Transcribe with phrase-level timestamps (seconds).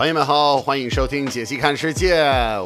[0.00, 2.22] 朋友们好，欢迎收听杰西看世界，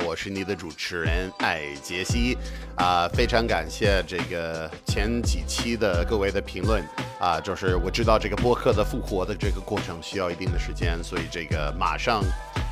[0.06, 2.38] 我是你的主持人艾杰西
[2.76, 6.80] 啊、非常感谢这个前几期的各位的评论
[7.18, 12.22] 啊、就是我知道这个播客的复活的这个过程需要一定的时间，所以这个马上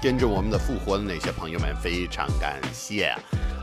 [0.01, 3.13] 跟着我们的复活的那些朋友们非常感谢。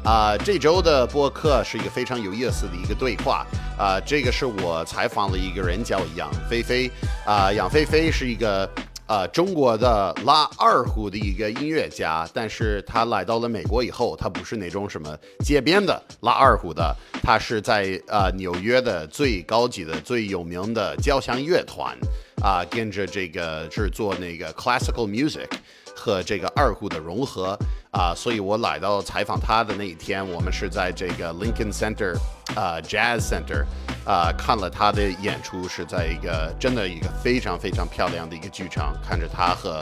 [0.03, 3.45] 啊、这周的播客是一个非常有意思的一个对话
[3.77, 6.91] 啊、这个是我采访了一个人叫杨菲菲
[7.25, 8.69] 啊、杨菲菲是一个
[9.09, 21.97] 呃，中国的拉二胡的一个音乐家，但是他来到了美国以后，他不是那种什么街边的拉二胡的，他是在呃纽约的最高级的、最有名的交响乐团
[22.43, 25.49] 啊、跟着这个是做那个 classical music
[25.95, 27.57] 和这个二胡的融合。
[27.91, 32.15] 啊、所以我来到采访他的那一天，我们是在这个 Lincoln Center
[32.55, 33.65] 啊、Jazz Center
[34.05, 39.81] 啊、看了他的演出，是在一个真的一个非常非常漂亮的一个剧场，看着他和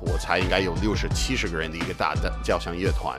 [0.00, 3.18] 我猜应该有六十七十个人的一个大的交响乐团。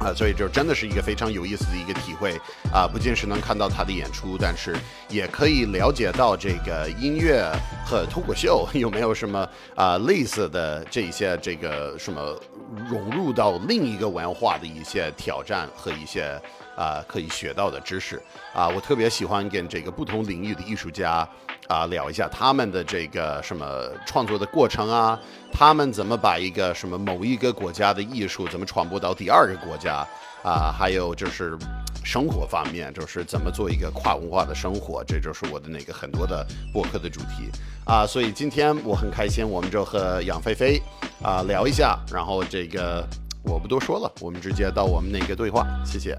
[0.00, 2.32] 啊，所以就真的是一个非常有意思的一个体会
[2.72, 2.88] 啊！
[2.90, 4.74] 不仅是能看到他的演出，但是
[5.10, 7.46] 也可以了解到这个音乐
[7.84, 12.34] 和脱口秀有没有什么啊类似的这一些这个什么
[12.88, 16.40] 融入到另一个文化的一些挑战和一些
[16.74, 18.20] 啊可以学到的知识
[18.54, 18.68] 啊！
[18.68, 21.28] 我特别喜欢跟这个不同领域的艺术家
[21.70, 23.64] 啊聊一下他们的这个什么
[24.04, 25.16] 创作的过程啊，
[25.52, 30.04] 他们怎么把一个什么某一个国家的艺术怎么传播到第二个国家
[30.42, 31.56] 啊，还有就是
[32.02, 37.48] 生活方面，就是怎么做一个跨文化的生活，这就是我的那个很多的播客的主题
[37.84, 38.04] 啊。
[38.04, 40.82] 所以今天我很开心，我们就和杨菲菲
[41.22, 43.06] 啊聊一下，然后这个
[43.44, 46.18] 我不多说了，我们直接到我们那个对话，谢谢。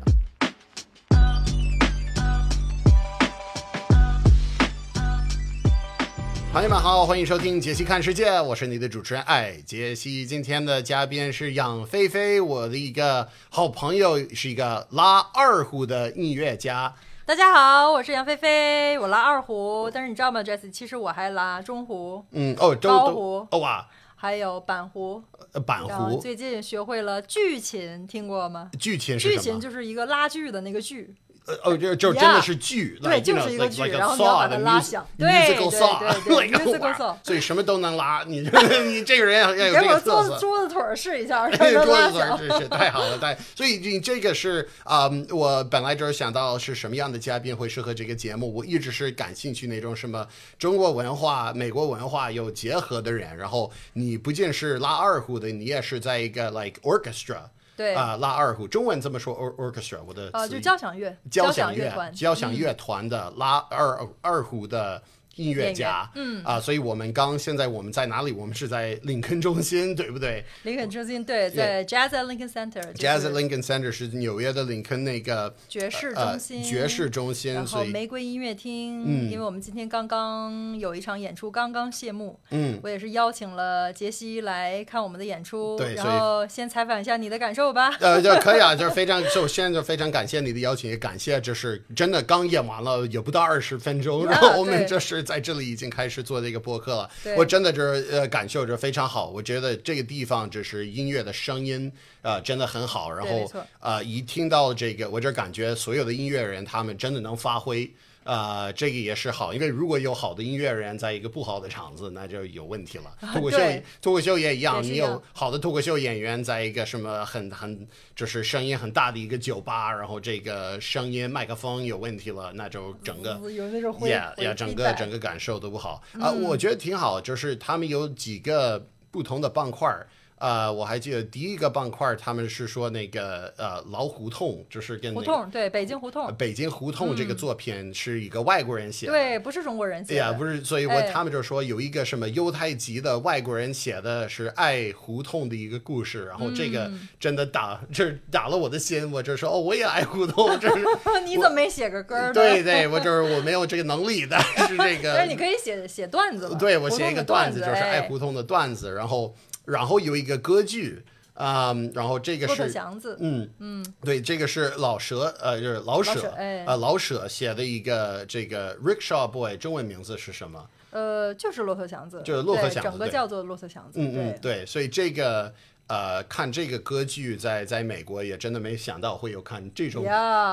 [6.52, 10.26] 朋友们好，欢迎收听杰西看世界，我是你的主持人艾杰西。
[10.26, 16.94] 今天的嘉宾是杨菲菲，我的一个好朋友，是一个拉二胡的音乐家。
[17.26, 23.88] 大家好，我是杨菲菲，我拉二胡，但是你知道吗，Jessie，其实我还拉中胡，嗯，哦，都都高胡哦哇，
[24.18, 25.24] 还有板胡，
[25.54, 28.70] 呃板胡、最近学会了剧琴，听过吗？
[28.78, 29.42] 剧琴是巨什么？
[29.42, 31.16] 剧琴就是一个拉锯的那个锯，
[31.48, 38.42] 呃哦，就就真的是剧，对就是一个剧然后你要把 saw 它拉响对 musical 对 saw， 所以什么都能拉，你
[38.86, 40.12] 你这个人要 要有给我这个特色。
[40.12, 42.38] 桌子桌子腿儿试一下，桌子拉响。
[42.38, 50.28] 是是太好了，太所以你这个是啊、嗯我本来就是想到是什么样的嘉宾会适合这个节目，我一直是感兴趣那种什么
[50.60, 57.42] 中国文化、美国文化有结合的人，然后你不仅是拉二胡的，你也是在一个 like orchestra。
[57.76, 57.94] 对。
[57.96, 65.02] 啊、拉二胡，中文怎么说？or orchestra，我的呃，就交响乐，交响乐团，交响乐团的拉二二胡的
[65.36, 66.44] 音乐家，嗯。
[66.44, 68.32] 啊，所以我们刚现在我们在哪里？
[68.32, 70.44] 我们是在林肯中心，对不对？
[70.64, 79.32] 林肯中心，对对，Jazz at Lincoln Center，就是？Jazz at Lincoln Center 是纽约的林肯那个爵士呃中心，爵士中心，然后玫瑰音乐厅，嗯。
[79.32, 87.96] 因为我们今天刚刚有一场演出刚刚谢幕，嗯，我也是邀请了杰西来看我们的演出，对然后先采访一下你的感受吧。
[88.00, 94.92] 呃，就可以啊，就是非常，首先就非常感谢你的邀请，也感谢就是真的刚演完了，也不到二十分钟，然后我们对。
[94.92, 97.10] 这是在这里已经开始做这个播客了。
[97.24, 103.46] 对，我真的就是呃感受着非常好，我觉得这个地方就是音乐的声音呃真的很好，然后
[103.80, 107.92] 啊呃一听到这个，我就感觉所有的音乐人他们真的能发挥。
[108.24, 113.12] 呃，这个也是好，因为如果有好的音乐人在一个不好的场子，那就有问题了。
[113.34, 113.58] 脱口秀，
[114.02, 123.40] 脱口秀也一样，你有好的脱口秀演员在一个什么很很就是声音很大的一个酒吧，然后这个声音麦克风有问题了，那就整个。
[123.52, 130.08] 有那种回 Yeah, 整个整个感受都不好啊、我觉得挺好，就是他们有几个不同的板块儿。
[130.42, 139.12] 呃，我还记得第一个板块，他们是说那个呃老胡同，就是跟、那个、胡同，对，北京胡同，北京胡同这个作品是一个外国人写的。
[139.14, 150.84] 对，不是中国人写哎呀，不是，所以我、哎他们就说有一个什么犹太籍的外国人写的是爱胡同的一个故事，然后这个嗯真的打，这打了我的心，我就说哦，我也爱胡同，这是
[151.24, 152.32] 你怎么没写个歌？
[152.34, 159.36] 对对，我就是我没有这个能力，但 是这个但是你可以写写段子，对我写一个段段子，就是爱哎胡同的段子，然后
[159.66, 161.04] 然后有一个歌剧，
[161.34, 166.66] 嗯，然后这个骆驼是祥子，嗯嗯，对，这个是老舍，呃，就是老舍，哎。
[166.66, 170.70] 呃，老舍写的一个这个 Rickshaw Boy，中文名字是什么？
[170.92, 175.54] 呃，就是骆驼祥子，就是骆驼祥子整个叫做骆驼祥子，嗯嗯，对，所以这个
[175.92, 180.06] 呃看这个歌剧在在美国也真的没想到会有看这种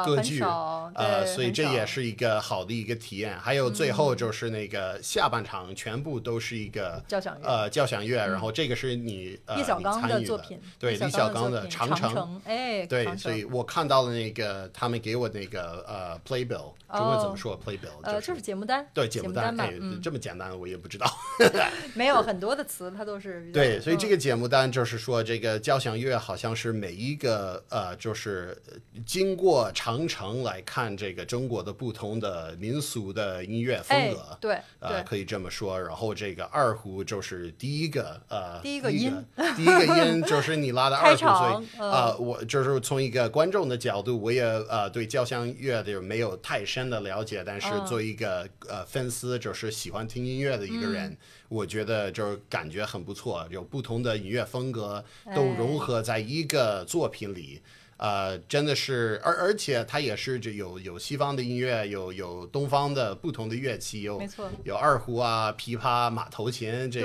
[0.04, 3.38] 歌剧，少，呃，所以这也是一个好的一个体验。
[3.38, 12.42] 还有最后就是那个下半场全部都是一个交响乐呃交响乐，然后这个是你呃叶小刚的作品，对叶李小刚的长城长长城。
[12.44, 17.98] 哎，对，所以我看到了那个他们给我那个呃 playbill，中文怎么说 playbill？
[17.98, 21.06] 哦呃，就是节目单，对节目单，嘛哎，，嗯，这么简单我也不知道。
[21.94, 35.78] 没有很多的词，它都是对，所以这嗯个节目单就是说，这个交响乐好像是每一个呃，就是呃经过长城来看这个中国的不同的民俗的音乐风哎格。，对呃，可以这么说。
[35.78, 39.12] 然后这个二胡就是第一个呃，第一个音，
[39.54, 51.16] 第一个音就是你拉的 二胡，所以嗯呃，我就是从一个观众的角度，我也呃对交响乐的没有太深的了解，但是嗯作为一个呃粉丝，就是喜欢听音乐的一个人，嗯
[51.48, 55.04] 我觉得就是感觉很不错，有不同的音乐风格
[55.34, 57.60] 都哎融合在一个作品里。
[57.96, 67.00] 呃，真的是，而而且它也是这有有西方的音乐，有有东方的不同的乐器，有没错有二胡啊、琵琶、马头琴这，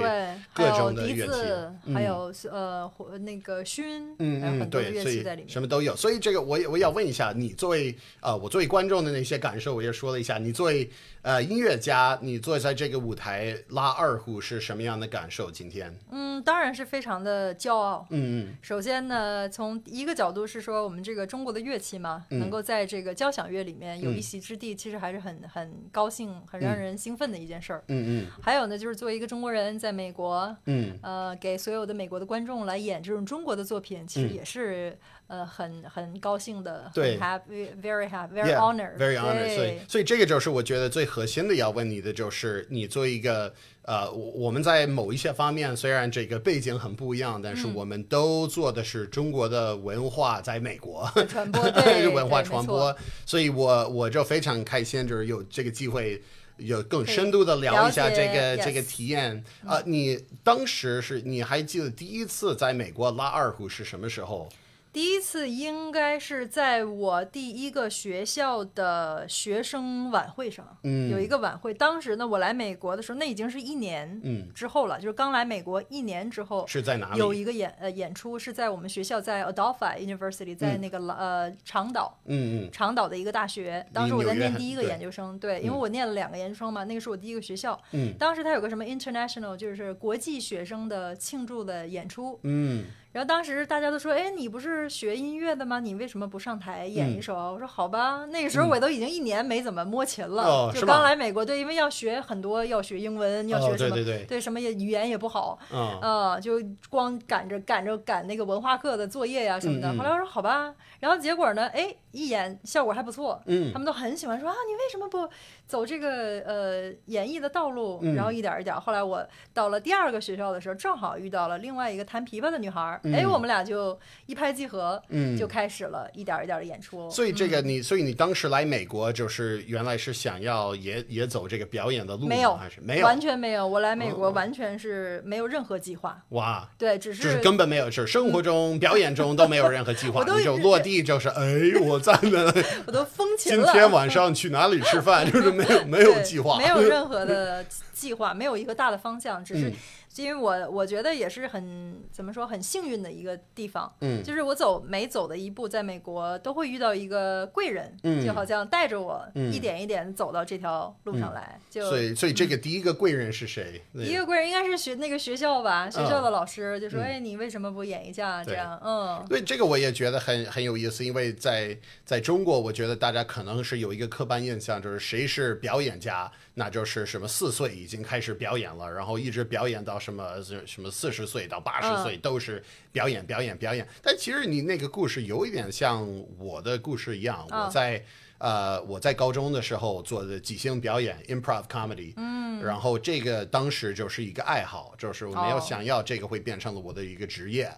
[0.54, 2.92] 各种的乐器还有呃
[3.22, 5.26] 那个埙，嗯嗯，对，所以。
[5.48, 5.96] 什么都有。
[5.96, 10.38] 所以这个我也我也要问一下，你作为呃我作为观众的那些感受，我也说了一下。
[10.38, 10.88] 你作为
[11.24, 15.50] 呃音乐家，你坐在这个舞台拉二胡是什么样的感受？
[15.50, 18.06] 今天，嗯，当然是非常的骄傲。
[18.10, 18.56] 嗯嗯。
[18.62, 22.40] 首先呢，从一个角度是说，我们这个中国的乐器嘛，嗯。
[22.40, 27.82] 能够在这个交响乐里面有嗯一席之地，其实还是很很高兴、很让人兴奋的一件事儿。
[27.88, 28.28] 嗯嗯。
[28.42, 31.00] 还有呢，就是作为一个中国人，在美国，嗯。
[31.02, 34.34] 呃，给所有的美国的观众来演这种中国的作品，其实嗯。
[34.34, 35.00] 也是、
[35.34, 39.56] 呃很很高兴的，对 happy，very happy，very Yeah, honored，very honored。
[39.56, 43.52] 所以，所以这个就是我觉得最核心的要问你的，就是你作为一个
[43.82, 51.12] 呃，我我们在某一些方面虽然这个背景很不一样，但嗯是我们都做的是中国的文化在美国。
[51.28, 52.96] 传播 对文化传播，
[53.26, 56.22] 所以我我就非常开心，就是有这个机会。
[56.58, 64.48] 有更深度的聊一下这个这个体验啊、你当时是你还记得第一次在美国拉二胡是什么时候？
[64.94, 71.74] 第一次应该是在我第一个学校的学生晚会上，嗯有一个晚会。
[71.74, 77.18] 当时呢，我来美国的时候，那已经是一年嗯之后了，就是刚来美国一年之后，是在哪里？
[77.18, 82.20] 有一个演呃演出是在我们学校，在 Adolphi University，在那个、呃长岛。
[82.26, 87.82] 嗯嗯长岛的一个大学，当时我在念第一个研究生，对，因为我念了两个研究生嘛，那个是我第一个学校。
[87.94, 95.80] 嗯当时他有个什么 international，就是国际学生的庆祝的演出，嗯然后当时大家都说：“哎，你不是学音乐的吗？
[95.80, 106.54] 你为什么不上台演一首啊？”我说：“好吧。”那个时候我都已经一年没怎么摸琴了，哦就刚来美国，对，因为要学很多，要学英文，要哦学什么，对对对什么也语言也不好，嗯啊、就
[106.90, 109.88] 光赶着赶着赶那个文化课的作业呀、什么的。
[109.94, 113.72] 后来我说好吧，然后结果呢，哎，一演效果还不错，嗯。
[113.74, 115.28] 他们都很喜欢说啊，你为什么不
[115.68, 118.00] 走这个呃演艺的道路？
[118.02, 118.16] 嗯。
[118.16, 125.36] 然后一点一点，后来我到了第二个学校的时候，正好遇到了另外一个弹琵琶的女孩儿，哎、嗯我们俩就一拍即合，嗯。
[125.36, 127.10] 就开始了一点一点的演出。
[127.10, 132.80] 所以这个你，所以你当时来美国，就是原来是想要也也走这个表演的路吗，没有还是？
[132.80, 133.06] 没有？
[133.06, 141.44] 完全没有，我来美国哦完全是没有任何计划，哇，对，只就是根本没有，就是生活中、 表演中都没有任何计划，我都你就落地就是，哎，
[141.82, 142.54] 我在那，
[142.86, 143.64] 我都疯 起了。
[143.64, 143.74] 今。
[143.74, 149.74] 天晚上去哪里吃饭，就是没有没有 计划，没有任何的计划，没有一个大的方向，只是嗯
[150.22, 154.22] 因为我我觉得也是很怎么说很幸运的一个地方，嗯。
[154.24, 158.24] 就是我走每走的一步，在美国都会遇到一个贵人，嗯。
[158.26, 159.52] 就好像带着我嗯。
[159.52, 163.82] 一点一点走到这条路上来，就所以所以这个第一个贵人是谁？
[163.94, 183.88] 一个贵人应该是学那个学校吧，学校的老师就说：“嗯哎，你为什么不演一下？”这样，嗯，对这个我也觉得很很有意思，因为在在中国，我觉得大家可能是有一个刻板印象，就是谁是表演家，那就是什么四岁已经开始表演了，然后一直表演到什么什么四十岁到八十嗯岁都是表演表演表演。
[184.02, 186.06] 但其实你那个故事有一点像
[186.38, 188.04] 我的故事一样，嗯我在。
[188.40, 197.72] 呃，我在高中的时候做的即兴表演 （improv comedy），嗯，然后这个当时就是一个爱好，就是我没有哦想要这个会变成了我的一个职业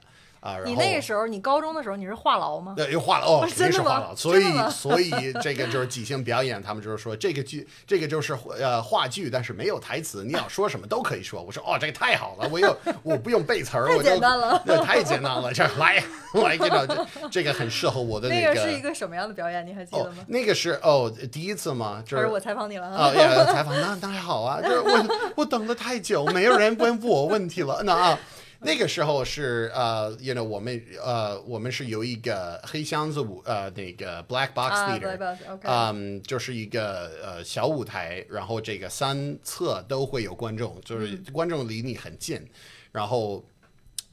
[0.45, 0.57] 啊。
[0.63, 2.73] 你那个时候，你高中的时候你是话痨吗？
[2.77, 5.11] 对，又话痨哦，肯 定真是话痨，所以所以
[5.41, 11.41] 这个就是即兴表演，他们就是说这个剧这个就是呃话剧，但是没有台词，你要说什么都可以说。
[11.41, 19.65] 我说哦，这个太好了，我又我不用背词儿，太我就简单了对，太简单了，这来来这个这这个很适合我的那个个是一个什么样的表演？
[19.65, 22.03] 你还记得哦吗？，那个是哦第一次吗？
[22.05, 28.19] 就是我采访你了啊，呀，采访那那还好啊，就是我我等了太久，没有人问我问题了，那啊。
[28.65, 42.43] 那个时候是呃，you know，我们呃，我们是有一个黑箱子舞，呃，那个 black box 啊 theater，、嗯，就是一个呃小舞台，然后这个三侧都会有观众，就是嗯观众离你很近，
[42.91, 43.45] 然后。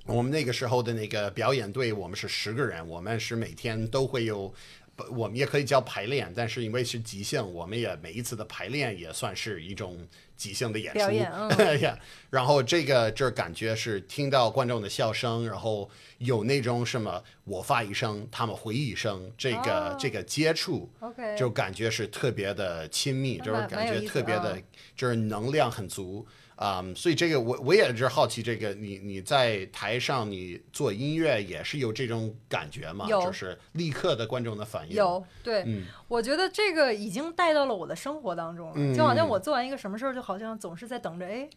[0.05, 4.55] 我们那个时候的那个表演队，我们是十个人，我们是每天都会有，不
[5.11, 10.07] 我们也可以叫排练，但是因为是即兴，我们也每一次的排练也算是一种
[10.37, 10.99] 即兴的演出。
[10.99, 11.99] 表演嗯 呀
[12.31, 20.89] 然后这个就是感觉是听到观众的笑声，然后有那种什么我发一声，他们回一声，这个、哦这个接触。
[21.01, 24.59] OK，就感觉是特别的亲密，就是感觉特别的啊，
[24.95, 33.07] 就是能量很足啊、所以这个我我也是好奇，这个你你在台上你做音乐也是有这种感觉吗？
[33.09, 34.95] 有就是立刻的观众的反应。
[34.95, 41.49] 有，对，嗯我觉得这个已经带到了我的生活当中了，嗯就好像我做完一个什么事儿，就好像总是在等着，哎，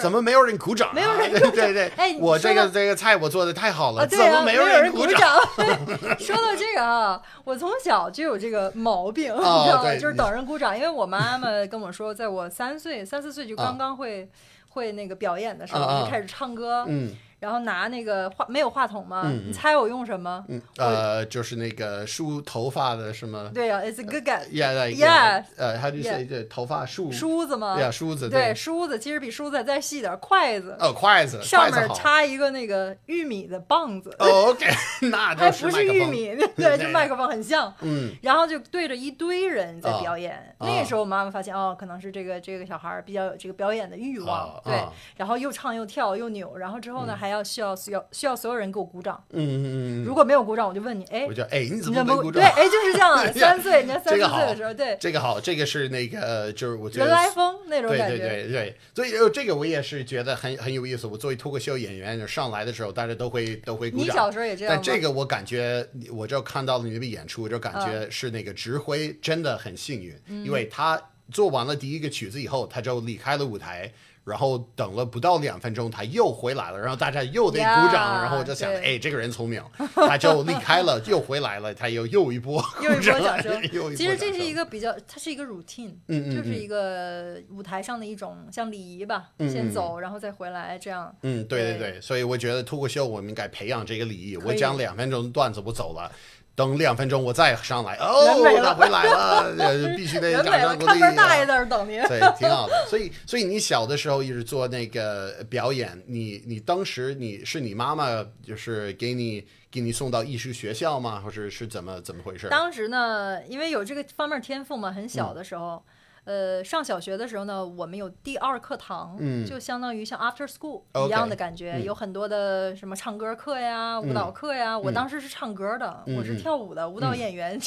[0.00, 0.92] 怎么没有人鼓掌、啊？
[0.94, 4.90] 没有人对对对，哎我这个这个菜我做的太好了，啊，怎么没有人？
[4.90, 5.38] 鼓掌。
[6.18, 9.94] 说到这个啊，我从小就有这个毛病，哦你知道吗？
[9.96, 14.26] 就是等人鼓掌，因为我妈妈跟我说，在我三岁、三四岁就刚刚会。
[14.74, 20.42] 会那个表演的时候，就开始唱歌，嗯然后拿那个话没有话筒吗，你猜我用什么？
[20.48, 25.44] 嗯呃，就是那个梳头发的什么对呀、i t s a good guy，？Yeah, like, Yeah.
[25.58, 26.28] 呃，how do you say Yeah.
[26.28, 27.12] 这头发梳？
[27.12, 27.78] 梳子吗？
[27.78, 31.86] 呀，梳子对，梳子其实比梳子再细点，筷子，哦，筷子，上面。
[31.94, 34.66] 插一个那个玉米的棒子，哦，OK，
[35.10, 35.70] 那还就不。
[35.70, 37.72] 是玉米， 对，就麦克风很像。
[37.82, 40.54] 嗯然后就对着一堆人在啊表演。
[40.58, 44.82] 啊那个时候我妈妈发现，哦，可能是这个这个小孩比较有这个表演的欲望，对。
[45.16, 49.22] 然后又唱又跳又扭，然后之后呢、还要需要需要需要所有人给我鼓掌。
[49.30, 52.40] 嗯嗯嗯如果没有鼓掌，我就问你，哎嗯，我，就哎，你怎么没鼓掌？
[52.40, 53.12] 对哎，就是这样。
[53.12, 58.18] 啊 三岁，你看三岁的时候，对，这个好，这个是那个，就是我觉人得来疯那种感觉。
[58.18, 61.06] 对对对，所以呃这个我也是觉得很很有意思。
[61.06, 64.06] 我作为脱口秀演员上来的时候，大家都会都会鼓掌。
[64.06, 64.74] 你小时候也这样？
[64.74, 70.14] 但这个我感觉，我就看到了你的演出，我就感嗯觉是那个指挥真的很幸运，
[70.44, 71.00] 因为他
[71.32, 73.92] 做完了第一个曲子以后，他就离开了舞台。
[74.24, 78.82] 然后等了不到两分钟，他又回来了，然后大家又得鼓掌 Yeah，然后我就想，对。
[78.82, 79.62] 哎，这个人聪明，
[79.94, 83.62] 他就离开了，又回来了，他又 又一波又一波鼓掌掌声。
[83.72, 91.14] 又一波其实这是一个比较，它是一个 routine，嗯嗯就是一个舞台上的一种像礼仪吧，先走，然后再回来，这样。
[91.22, 94.36] 嗯，对对对对，所以我觉得脱口秀我们应该培养这个礼仪。
[94.38, 96.10] 我讲两分钟段子，我走了，
[96.56, 100.86] 等两分钟我再上来，哦他回来了， 呃必须得人没了，掌声鼓励。
[100.86, 102.00] 看门大爷在那儿等您。
[102.04, 102.74] 对，挺好的。
[102.88, 111.20] 所以，所以你小的时候一直做那个表演，你你当时你是你妈妈就是给你给你送到艺术学校吗？
[111.24, 112.48] 或者是怎么怎么回事？
[112.48, 115.82] 当时呢，因为有这个方面天赋嘛，很小的时候，嗯
[116.24, 124.78] 呃，上小学的时候呢，我们有第二课堂，嗯就相当于像 after school 一样的感觉，嗯有很多的什么唱歌课呀、舞蹈课呀。
[124.78, 127.60] 我当时是唱歌的，嗯我是跳舞的，舞蹈演员，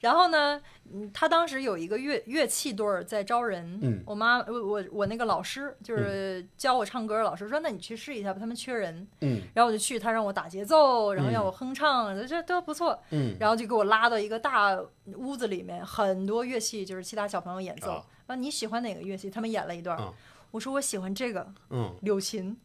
[0.00, 0.60] 然后呢，
[0.92, 9.06] 嗯，他当时有一个乐乐器队儿在招人，嗯我妈我我我那个老师就是教我唱歌老师说，那你去试一下吧，他们缺人。
[9.20, 12.98] 嗯然后我就去，他让我打节奏，然后让我哼唱，这都不错。
[13.10, 14.76] 嗯然后就给我拉到一个大
[15.16, 18.02] 屋子里面，很多乐器，就是其他小朋友演奏。
[18.36, 19.30] 你喜欢哪个乐器？
[19.30, 19.96] 他们演了一段
[20.50, 22.56] 我说我喜欢这个嗯柳琴，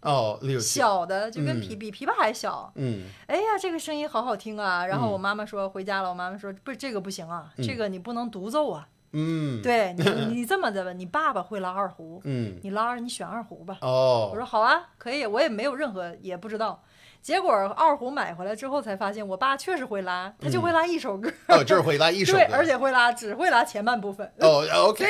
[0.61, 2.71] 小的就跟嗯琵比琵琶还小。
[2.75, 4.85] 嗯哎呀，这个声音好好听啊！
[4.87, 8.87] 然后嗯我妈妈说回家了，我妈妈说不是这个不行啊，这个你不能独奏啊。
[9.15, 10.03] 嗯对你
[10.39, 13.77] 你这么的吧，你爸爸会拉二胡，嗯你拉二你选二胡吧。
[13.81, 16.81] 我哦说好啊，可以，我也没有任何也不知道。
[17.23, 24.29] 结果二胡买回来之后才发现，我爸确实会拉，他就会拉一首歌，哦，就是会拉一首 对，而且会拉，只会拉前半部分。
[24.39, 25.05] 哦，OK，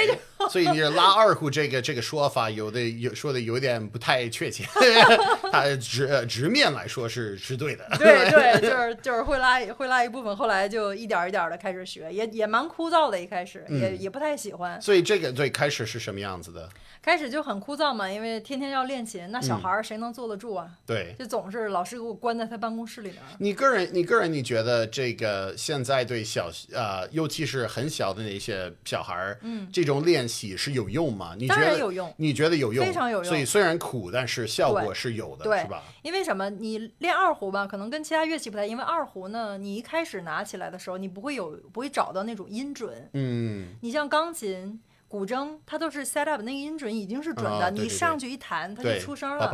[0.48, 4.64] 所以你是拉二胡这个这个说法，有的有说的有点不太确切，
[5.52, 7.84] 他直呃直面来说是是对的。
[7.98, 16.70] 对对， 就是就是会拉会拉一部分，后来就一点儿一点的开始学，也也蛮枯燥的，一开始也也不太喜欢，所以这个最开始是什么样子的？
[17.04, 20.72] 开始就很枯燥嘛，因为天天要练琴，那小孩儿谁能坐得住啊？
[20.86, 23.20] 对就总是老师给我关在他办公室里面。
[23.40, 31.36] 你个人，你个人，你觉得这个现在对小呃，尤其是很小的那些小孩儿，嗯，这种练习是有用吗？
[31.38, 32.86] 你觉当得然有用你觉得有用？
[32.86, 35.84] 非常有用所以虽然苦，但是效果是有的，对是吧？
[36.04, 36.50] 因为什么？
[36.50, 43.10] 你练二胡吧，可能跟其他乐器不太，因为二胡呢，你一开始拿起来的时候，你不会有不会找到那种音准。
[43.12, 44.80] 嗯你像钢琴、
[45.14, 49.46] 古筝它都是 set up 那个音准已经是准的，你上去一弹它就，出声了。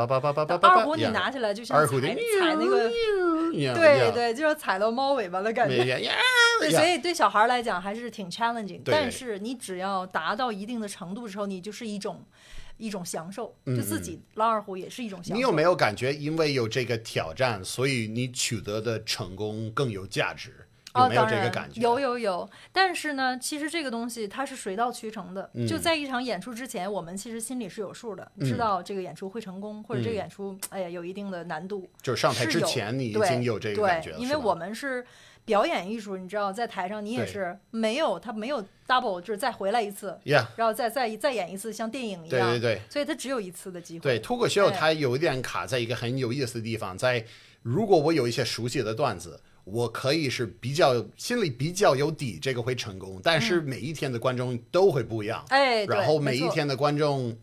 [0.61, 2.89] 二胡你拿起来就像踩踩那个，
[3.51, 5.75] 对对，就是踩到猫尾巴的感觉。
[6.71, 8.79] 所以对小孩儿来讲还是挺 challenging。
[8.85, 12.23] 但是你只要达到一定的程度之后，你就是一种
[12.77, 15.35] 一种享受，就自己拉二胡也是一种享受。
[15.35, 20.68] 嗯你有没有感觉，因为有这个挑战，所以你取得的成功更有价值？
[20.95, 21.81] 有哦，没有当然这个感觉？
[21.81, 25.49] 有有有，但是呢，其实这个东西它是水到渠成的。
[25.53, 31.87] 嗯就在一场演出之前，我们其实心里是有数的，知道这个演出会成功，或者这个演出，哎呀，有一定的难度。
[32.01, 35.05] 就是上台之前，你已经有这个感觉因为我们是
[35.45, 42.49] 表演艺术，你知道，在台上你也是没有，他没有 double，就是再回来一次，呀然后再再再演一次，像电影一样。
[42.51, 44.03] 对对对所以它只有一次的机会。
[44.03, 47.23] 对，脱口秀哎它有一点卡在一个很有意思的地方，在
[47.61, 49.39] 如果我有一些熟悉的段子。
[49.71, 53.19] 我可以是比较心里比较有底，这个会成功。
[53.23, 57.35] 但是每一天的观众都会不一样，嗯哎，对然后每一天的观众，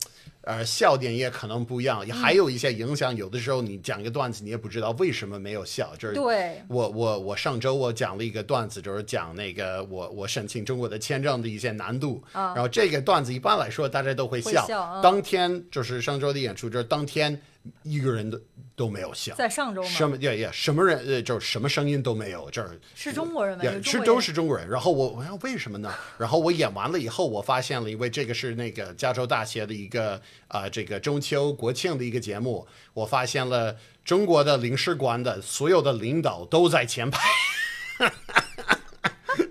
[0.43, 3.15] 呃，笑点也可能不一样，还有一些影响。
[3.17, 17.41] 有的时候你讲一个段子，你也不知道为什么没有笑，就是对我我我上周我讲了一个段子，就是讲那个我我申请中国的签证的一些难度，啊然后这个段子一般来说大家都会会笑，当天就是上周的演出，就是当天
[17.83, 18.41] 一个人都
[18.75, 23.65] 都没有笑，在上周什嘛，么呀呀什么人呃就是什么声音都没有，这儿是中国人吗？
[23.65, 24.69] 也是都是中国人。
[24.69, 25.93] 然后我我要为什么呢？
[26.19, 30.15] 然后我演完了以后，我发现了，因为这个是那个加州大学的一个
[30.49, 37.21] 啊、呃这个中秋国庆的一个节目，我发现了中国的领事馆的所有的领导都在前排。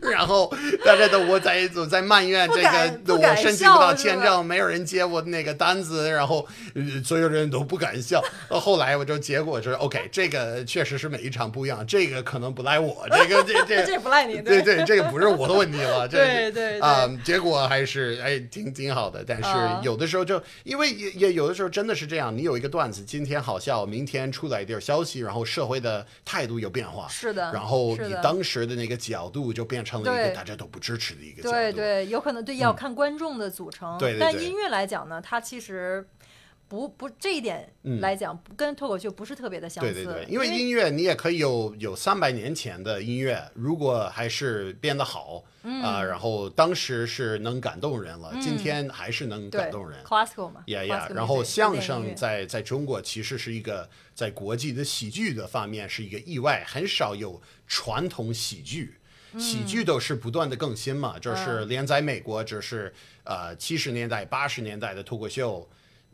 [0.02, 0.52] 然后
[0.84, 8.24] 大家都我在我在埋怨这个我申请不到签证，没有人接我那个单子，然后、呃所有人都不敢笑。
[8.50, 33.98] 到后来我就结果是 OK，这个确实是每一场不一样，这个可能不赖我，这个这 这这也不赖你，对对，这个不是我的问题了，这对对对啊、结果还是哎挺挺好的，但啊是有的时候就因为也也有的时候真的是这样，你有一个段子，今天好笑，明天出来一点消息，然后社会的态度有变化，是的然后你当时的那个角度就变成了一个大家都不支持的一个角度，对对，有可能对要看观众的组成。
[33.98, 36.08] 嗯对对对但音乐来讲呢，它其实
[36.68, 39.92] 不不这一点来讲，跟脱口秀不是特别的相似。
[39.92, 50.04] 嗯对对对，因为音乐你也可以有有三百年前的音乐，如果还是编得好，嗯啊、然后当时是能感动人了，今天还是能感动人。
[50.04, 58.96] classical 嘛呀呀 classical，然后相声在在中国其实是一个在国际的喜剧的方面是一个意外，很少有传统喜剧。
[59.38, 62.94] 喜剧都是不断的更新嘛，就是连在美国，就是
[63.24, 65.68] 呃七十年代、八十年代的脱口秀，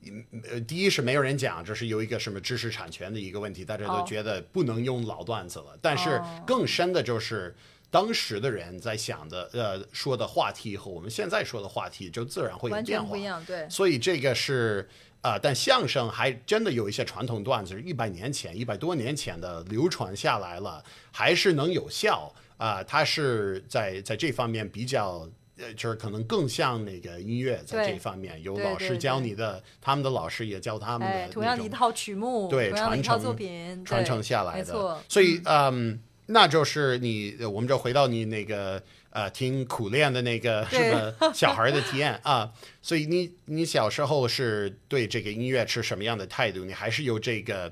[0.04, 5.78] 嗯呃，第一是没有人讲，这是有一个什么知识产权的一个问题，大家都哦觉得不能用老段子了。
[5.82, 7.56] 但是哦更深的就是
[7.90, 13.06] 当时的人在想的，呃，说的话题和我们现在说的话题就自然会有变化。
[13.06, 13.44] 全不一样。
[13.46, 14.90] 对，所以这个是
[15.22, 22.34] 啊、呃但相声还真的有一些传统段子，一百年前、一百多年前的流传下来了，还是能有效
[22.66, 25.28] 啊、他是在在这方面比较。
[25.58, 34.98] 呃，就是可能更像那个音乐，在这方面有老师教你的，他们的老师也教他们的哎，同样的一套曲目，对同样一套传承作品，传承下来的。
[35.08, 42.52] 所以嗯，那就是你，呃我们就回到你那个呃听苦练的那个对什么小孩的体验啊。
[42.82, 46.66] 所以你你小时候是对这个音乐持什么样的态度？
[46.66, 47.72] 你还是有这个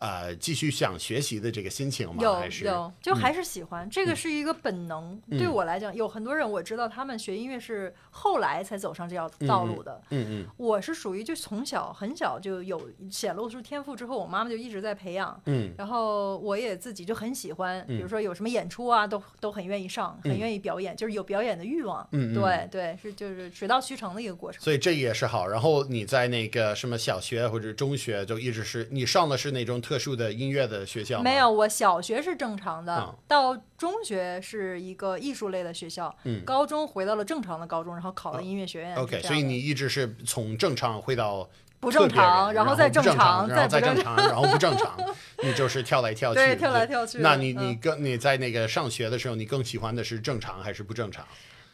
[0.00, 2.16] 呃继续想学习的这个心情吗？
[2.20, 5.20] 有还是有，就还是喜欢，这个是一个本能。
[5.28, 10.00] 嗯对我来讲，有很多人我知道，他们学音乐是后来才走上这条道路的。
[10.10, 15.40] 嗯嗯我是属于就从小很小就有显露出天赋之后，我妈妈就一直在培养。
[15.46, 22.06] 嗯然后我也自己就很喜欢，比如说有什么演出啊，都都很愿意上，很愿意表演，就是有表演的欲望。
[22.12, 24.60] 嗯嗯对对，是就是水到渠成的一个过程。
[24.62, 25.46] 所以这也是好。
[25.46, 31.24] 然后你在那个什么小学或者中学，就一直是你上的是那种特殊的音乐的学校吗？
[31.24, 38.94] 没有，我小学是正常的，嗯到中学是一个艺术类的学校，嗯高中回到了正常的高中，然后考了音乐学院。
[38.94, 41.50] 是 OK，所以你一直是从正常回到
[41.80, 44.96] 不正常，然后再正常，然后再正正常，然后不正常，
[45.42, 51.26] 你就是跳来跳去，对跳来跳去那你嗯你更你在那个上学的时候，你更喜欢的是正常还是不正常？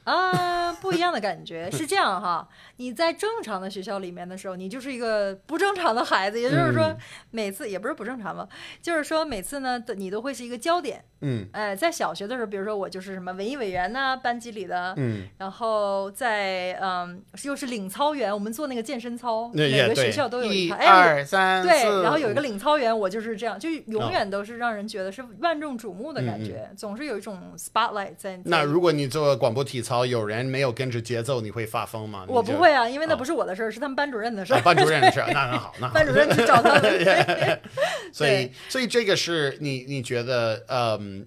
[0.06, 1.68] 啊，不一样的感觉。
[1.74, 2.48] 是这样哈。
[2.76, 6.96] 你在正常的学校里面的时候，你就是一个不正常的孩子，也就是说嗯，
[7.30, 8.48] 每次也不是不正常吧，
[8.80, 11.04] 就是说每次呢，你都会是一个焦点。
[11.22, 11.48] 嗯。
[11.52, 28.36] 哎，在小学的时候，比如说我就是什么文艺委员呐、班级里的，嗯，然后在嗯，又是领操员，我们做那个健身操，每个学校都有一套，哎，二三对，然后有一个领操员，我就是这样，就哦永远都是让人觉得是万众瞩目的感嗯觉，总是有一种 spotlight 在。
[28.36, 32.24] 在那如果你做广播体操，槽有人没有跟着节奏，你会发疯吗？
[32.28, 34.62] 我不会啊，因为那哦不是我的事儿，是他们班主任的事啊，儿。
[34.62, 37.60] 班主任的事儿，那很好，那好班主任去找他们。
[38.12, 41.26] 所以，所以这个是你你觉得，嗯，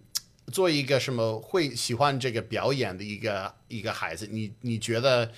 [0.52, 5.30] 做一个什么会喜欢这个表演的一个一个孩子，你你觉得？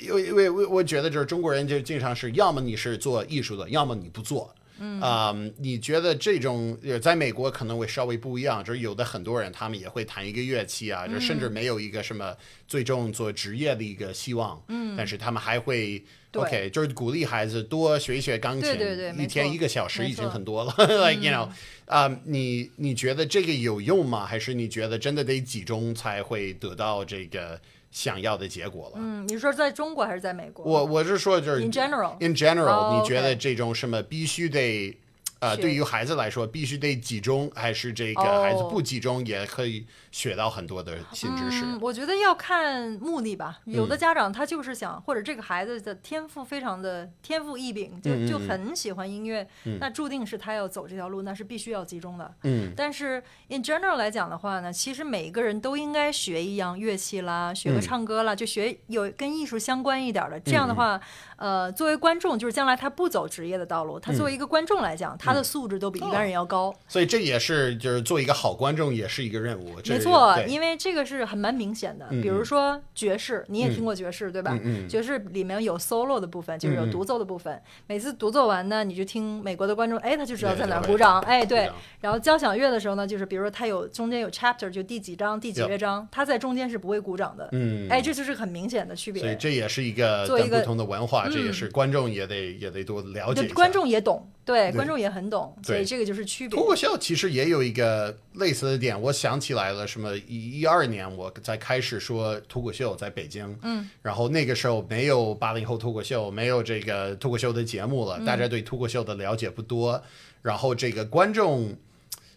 [0.00, 4.54] 因为因为我我觉得就是中国人就经常是，要么你是做艺术的，要么你不做。
[4.78, 5.52] 嗯。
[5.58, 12.36] 你觉得这种呃在美国可能会稍微不一样，就是有的很多人他们也会弹一个乐器啊，就甚至没有一个什么
[12.66, 16.02] 最终做职业的一个希望，嗯，但是他们还会
[16.34, 20.74] OK，就是鼓励孩子多学一学钢琴，对对对一天一个小时已经很多了，
[21.08, 21.48] like you know，
[21.86, 24.26] 啊、你你觉得这个有用吗？
[24.26, 28.92] 还是你觉得真的得集中才会得到这个想要的结果了？
[28.96, 30.64] 嗯，你说在中国还是在美国？
[30.64, 34.96] 我我是说就是 In general in general，、哦你觉得这种什么必须得
[35.40, 39.86] 呃，对于孩子来说必须得集中，还是这个哦孩子不集中也可以
[40.18, 41.64] 学到很多的新知识？
[41.64, 43.60] 嗯，我觉得要看目的吧。
[43.66, 49.46] 有嗯的家长他就是想，或者这个孩子的天赋非常的天赋异禀，就嗯就很喜欢音乐，
[49.78, 52.34] 那注定是他要走这条路，那是必须要集中的。
[52.42, 60.40] 嗯但是 in general 来讲的话呢，其实每一个人都应该学一样乐器啦，学个嗯唱歌啦，就学有跟艺术相关一点儿的。
[60.40, 61.00] 这样的话，
[61.36, 66.74] 呃，作为观众，就是将来他不走职业的道路，他作为一个观众来讲，他的素质都比一般人要高。
[66.88, 69.76] 所以这也是就是做一个好观众也是一个任务。
[69.86, 72.06] 没错，因为这个是很蛮明显的。
[72.10, 74.58] 嗯比如说爵士，你也听过爵士对吧？
[74.88, 77.60] 爵士里面有 solo 的部分，就是有独奏的部分。
[77.86, 81.70] 每次独奏完呢，你就听美国的观众，哎，他就知道在哪儿鼓掌，哎，对。
[82.00, 87.48] 然后交响乐的时候呢，就是比如说他有中间有 chapter，就第几章、第几乐章，他在中间是不会鼓掌的。
[87.52, 89.22] 嗯，哎，这就是很明显的区别。
[89.22, 96.68] 所以这也是一个做一个不同的文化，这也嗯是观众也得也得多了解观众也懂，对，观众也很懂，所以这个就是区别脱。
[96.68, 110.00] 口秀其实也有一个类似的点，我想起来了，什么一一二年我才开始说脱口秀在北京，嗯，然后那个时候没有八零后脱口秀，没有这个脱口秀的节目了，大家对脱口秀的了解不多，
[110.42, 111.76] 然后这个观众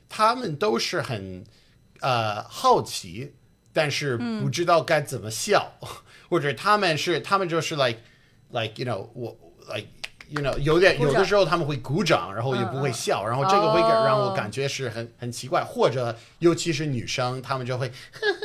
[0.09, 1.43] 他们都是很
[1.99, 3.33] 呃好奇，
[3.71, 5.73] 但是不知道该怎么笑，
[6.29, 7.99] 或者他们是他们就是 like
[8.49, 9.37] like you know 我
[9.73, 9.87] like
[10.31, 17.91] you know 有点有的时候他们会鼓掌，然后也不会笑，然后这个会让我感觉是很很奇怪，或者尤其是女生，她们就会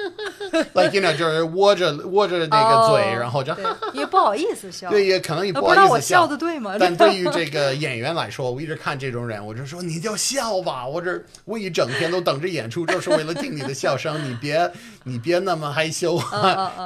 [0.75, 6.77] like you know 就是窝着窝着那个嘴，哦然后就对，因为不好意思笑， 对，也可能也呃不好意思笑的对吗？
[6.79, 14.70] 但对于这个演员来说，我一直看这种人，我就说你就笑吧，我这我一整天都等着演出，就是为了听你的笑声，你别
[15.05, 16.20] 你别那么害羞。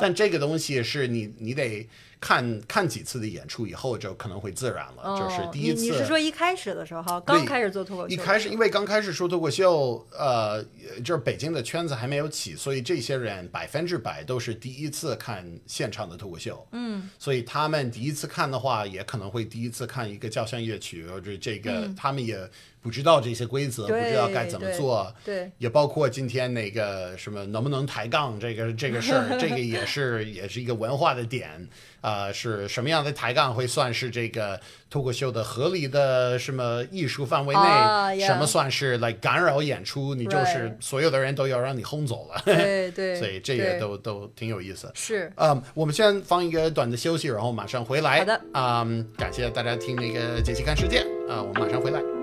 [0.01, 1.89] 但这个东西是你你得
[2.21, 5.85] 看看几次的演出以后，就可能会自然了，就是哦第一次。
[5.85, 10.63] 你你是说一开始的时候，刚开始做脱口秀，一开始，因为刚开始说脱口秀，呃，
[11.03, 16.67] 就是北京的圈子还没有起，所以这些人百分之百都是第一次看现场的脱口秀。
[16.73, 22.39] 嗯，所以他们第一次看的话，也可能会第一次看一个交响乐曲，或者这个、他们也
[22.83, 25.13] 不知道这些规则，不知道该怎么做。
[25.25, 31.69] 对，也包括今天那个什么能不能抬杠这个 这个事儿，这个也是也是一个文化的点
[32.03, 38.27] 啊、是什么样的抬杠会算是这个脱口秀的合理的什么艺术范围内？
[38.27, 40.15] 什么算是来干扰演出？
[40.15, 44.91] 你就是所有的人都要让你轰走了， 对对，所以这也都都挺有意思。
[44.95, 48.21] 是嗯，我们先放一个短的休息，然后马上回来。
[48.21, 52.20] 好的嗯，感谢大家听那个杰西看世界啊、我们马上回来。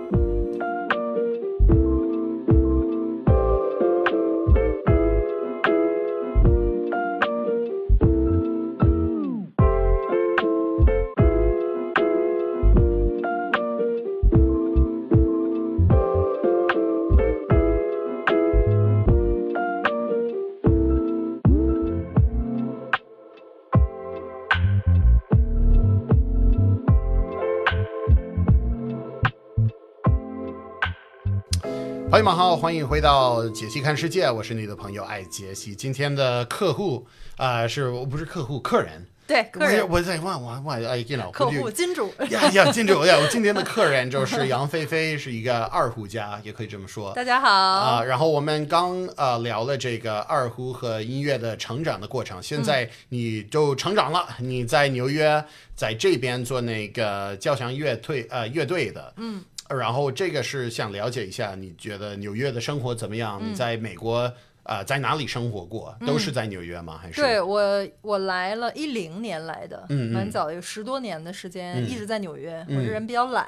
[32.17, 35.75] 朋友们好，欢迎回到杰西看世界，我是你的朋友艾杰西。
[35.75, 39.05] 今天的客户啊、呃是我不是客户，客人。
[39.27, 43.19] 对客人我我在问我我哎，you know，客户金主，呀呀， 金主呀！
[43.21, 47.13] 我今天的客人就是杨菲菲，是一个二胡家，也可以这么说。
[47.13, 63.41] 大家好，啊、然后我们刚呃聊了这个二胡和音乐的成长的过程，现在你就成长了，你在纽约在这边做那个交响乐队呃乐队的，嗯，然后这个是想了解一下，你觉得纽约的生活怎么样？
[63.43, 64.31] 你在美国
[64.67, 65.95] 呃在哪里生活过？
[66.05, 66.99] 都是在纽约吗？
[67.01, 72.63] 还是对我，我来了一零年来的，蛮早，有十多年的时间，嗯一直在纽约。
[72.67, 73.47] 嗯我这人比较懒，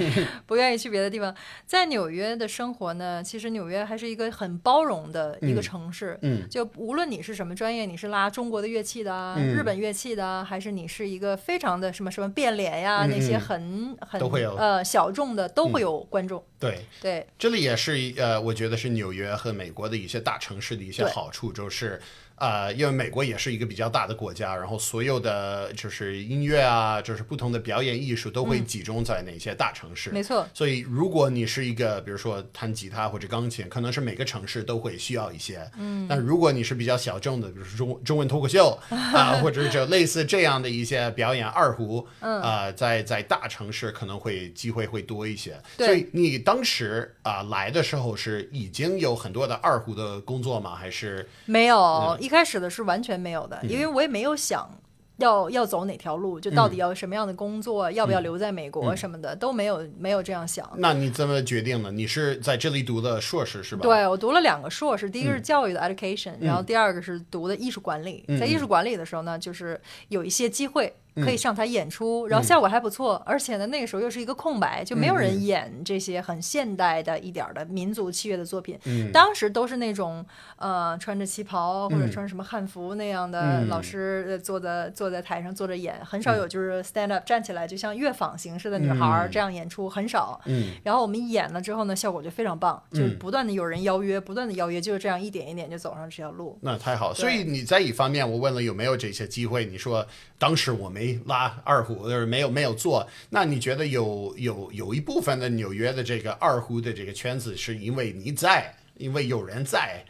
[0.46, 1.34] 不愿意去别的地方。
[1.66, 6.18] 在纽约的生活呢，其实纽约还是一个很包容的一个嗯城市。
[6.22, 16.44] 嗯就无论你是什么专业，你是拉中国的乐器的日本乐器的啊，还是你是一个非常的什么什么变脸呀，嗯那些嗯很很都会有呃小众的都会嗯有观众。
[16.58, 16.84] 对。
[17.00, 22.00] 对，这里也是呃，我觉得是纽约和美国的一些大城市的一些好处，就是
[22.40, 30.10] 呃，因为美国也是一个比较大的国家，然后所有的就是音乐啊，就是不同的表演艺术都会嗯集中在哪些大城市。
[30.10, 30.46] 没错。
[30.54, 35.68] 所以，如果你是一个，比如说弹吉他或者钢琴，可能是每个城市都会需要一些。
[35.78, 45.60] 嗯，但如果你是比较小众的，比如说中中文脱口秀 啊、或者是就类似这样的一些表演二胡，嗯啊、在在大城市可能会机会会多一些。
[45.76, 50.74] 对所以你当时啊、来的时候是已经有很多的二胡的工作吗？
[50.74, 54.70] 还是没有，嗯一开始的是完全没有的，因为我也没有想
[55.16, 60.70] 要要走哪条路，就到底要什么样的工作，要不要留在美国什么的，都没有没有这样想。
[60.76, 61.90] 那你怎么决定的？
[61.90, 68.22] 你是在这里读的硕士是吧？，对我读了两个硕士，第一个嗯是教育的 education，、然后第二个是读的艺术管理。
[68.28, 78.78] 嗯在艺术管理的时候呢，就是有一些机会可以上台演出，嗯然后效果还不错，而且呢那个时候又是一个空白，就没有嗯人演这些很现代的一点儿的民族器乐的作品。
[78.84, 79.10] 嗯。
[79.12, 80.24] 当时都是那种
[80.56, 82.10] 呃穿着旗袍或者嗯。
[82.10, 83.68] 穿什么汉服那样的嗯。
[83.68, 90.40] 老师呃坐在坐在台上坐着演，很少有就是 stand up 站起来就像乐坊形式的女孩这样演出，很少。
[90.46, 90.72] 嗯。
[90.84, 93.10] 然后我们演了之后呢，效果就非常棒，嗯。
[93.10, 96.58] 就不断的有人邀约，不断的邀约，就是这样一点一点就走上这条路。
[96.62, 97.20] 那太好，对。
[97.20, 100.06] 所以你在一方面，我问了有没有这些机会，你说
[100.38, 110.04] 当时我没拉二胡，就是没有没有做，那你觉得有有有一部分的纽约的这个二胡的这个圈子，是因为你在，因为有人在，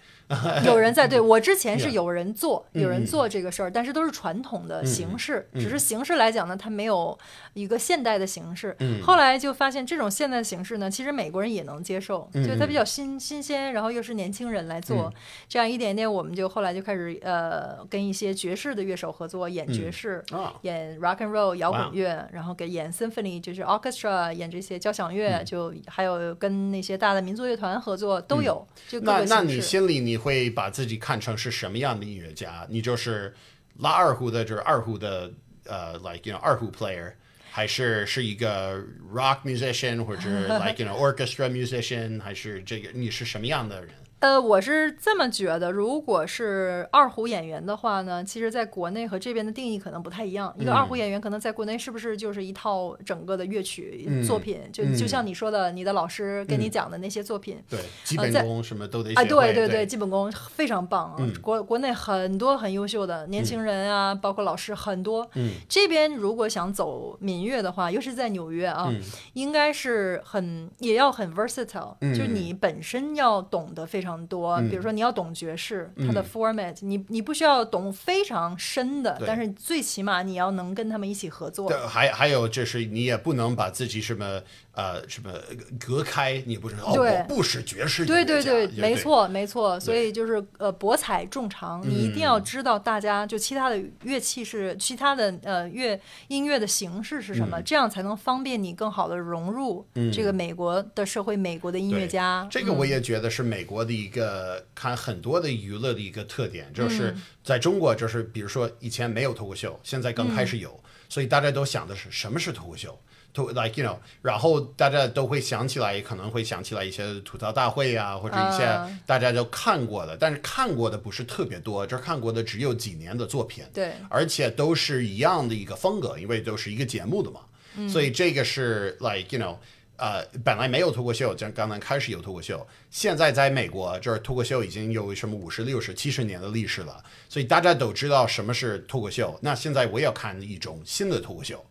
[0.65, 7.19] 有人在对我之前是有人做，嗯有人做这个事儿，但是都是传统的形式，嗯只是形式来讲呢，它没有
[7.55, 8.77] 一个现代的形式。
[8.81, 9.03] 嗯。
[9.03, 15.13] 后来就发现这种现代形式呢，其实美国人也能接受，嗯就它比较新新鲜，然后又是年轻人来做，
[15.49, 20.23] 这样一点点，我们就后来就开始呃跟一些爵士的乐手合作，演爵士。
[20.31, 25.45] 啊，演 rock and roll 摇滚乐，然后给演 symphony 就是 orchestra 演这些交响乐，嗯。
[25.45, 29.43] 就还有跟那些大的民族乐团合作都有，就各那那。
[29.43, 32.66] 你心里你会把自己看成是什么样的音乐家？
[32.70, 33.34] 你就是
[33.80, 35.32] 拉二胡的，就是二胡的，
[35.66, 37.12] 呃，like you know 二胡 player。
[37.56, 38.80] 还是是一个
[39.14, 43.94] rock musician，或者 like you know orchestra musician，还是这个你是什么样的人？
[44.21, 50.53] 呃，我是这么觉得，如果是二胡演员的话呢，其实在国内和这边的定义可能不太一样。
[50.59, 54.61] 一个二胡演员可能在国内是不是就是一套整个的乐曲、嗯作品？
[54.73, 57.63] 就嗯就像你说的，你的老师跟你讲的那些作品。
[57.69, 59.23] 对，基本功什么都得啊。
[59.25, 61.17] 对对对，基本功非常棒啊！
[61.21, 65.29] 嗯国国内很多很优秀的年轻人啊，包括老师很多。
[65.35, 69.01] 嗯这边如果想走民乐的话，尤其是在纽约啊，嗯
[69.35, 74.69] 应该是很也要很 versatile，、嗯就是你本身要懂得非常多，嗯。
[74.69, 81.69] 比如说你要懂爵士，它的嗯 format，你你不需要懂非常深的，但是最起码你要能跟他们一起合作。
[81.69, 84.41] 对，还还有就是你也不能把自己什么
[84.73, 85.33] 呃什么
[85.79, 87.19] 隔开，你不是哦，对。
[87.19, 88.95] 我不是爵士音对对对，也没。
[88.95, 92.45] 错没错，所以就是呃博采众长，你一定要嗯。
[92.45, 97.63] 知道大家就其他的乐器是其他的呃乐音乐的形式是什么，嗯。
[97.65, 102.47] 这样才能方便你更好的融入这个美国的社会，美国的音乐家。
[102.51, 102.89] 这个我嗯。
[102.89, 107.23] 也觉得是美国的一个看很多的娱乐的一个特点，就是嗯。
[107.43, 110.61] 在中国，就是比如说以前没有脱口秀，现在刚开始嗯。
[110.61, 112.99] 有，所以大家都想的是什么是脱口秀。
[113.35, 118.91] 脱 like you know，然后大家都会想起来，可能会想起来一些吐槽大会啊，或者一些啊。
[119.07, 123.63] 大家都看过的，但是看过的不是特别多，这看过的只有几年的作品。
[123.73, 123.93] 对。
[124.09, 127.41] 而且都是一样的一个风格，因为都是一个节目的嘛，
[127.89, 129.59] 所以这个是 like you know，
[129.99, 139.37] 呃，本来没有脱口秀，就刚刚开始有脱口秀，现在在美国就是脱口秀已经有什么五十六十七十年的历史了，所以大家都知道什么是脱口秀。
[139.43, 141.65] 那现在我要看一种新的脱口秀。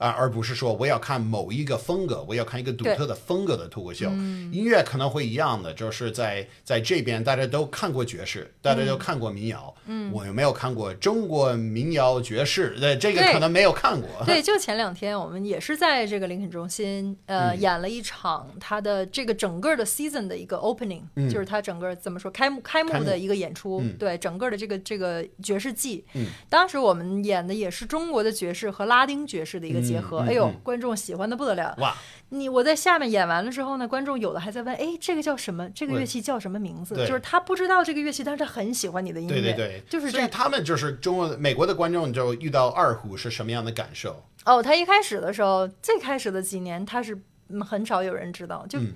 [0.00, 4.10] 啊，而不是说我要看某一个风格，我要看一个独特的风格的脱口秀。
[4.50, 9.74] 音乐可能会一样的，就是在在这边大家都看过爵士，大家都看过民谣。
[9.84, 12.74] 嗯，我有没有看过中国民谣爵士？
[12.80, 14.08] 呃，这个可能没有看过。
[14.24, 26.06] 对，就前两天我们也是在这个林肯中心，呃，嗯演了一场他的这个整个的 season 的一个 opening，、就是他整个怎么说开幕开幕的一个演出，嗯对整个的这个这个爵士季。
[26.14, 31.74] 嗯当时我们演的也是中国的爵士和拉丁爵士的一个结结合，嗯嗯哎呦嗯，观众喜欢的不得了。
[31.78, 31.94] 哇，
[32.30, 35.68] 你我在下面演完了之后呢，观众有的还在问，哎，这个叫什么？
[35.70, 36.94] 这个乐器叫什么名字？
[36.94, 40.28] 就是他不知道这个乐器，但是他很喜欢你的音乐，对对对，就是这样。
[40.30, 44.22] 他们就是中国美国的观众就遇到二胡是什么样的感受？
[44.44, 48.78] 哦，他一开始的时候，最开始的几年，他是嗯很少有人知道，就。
[48.78, 48.92] 嗯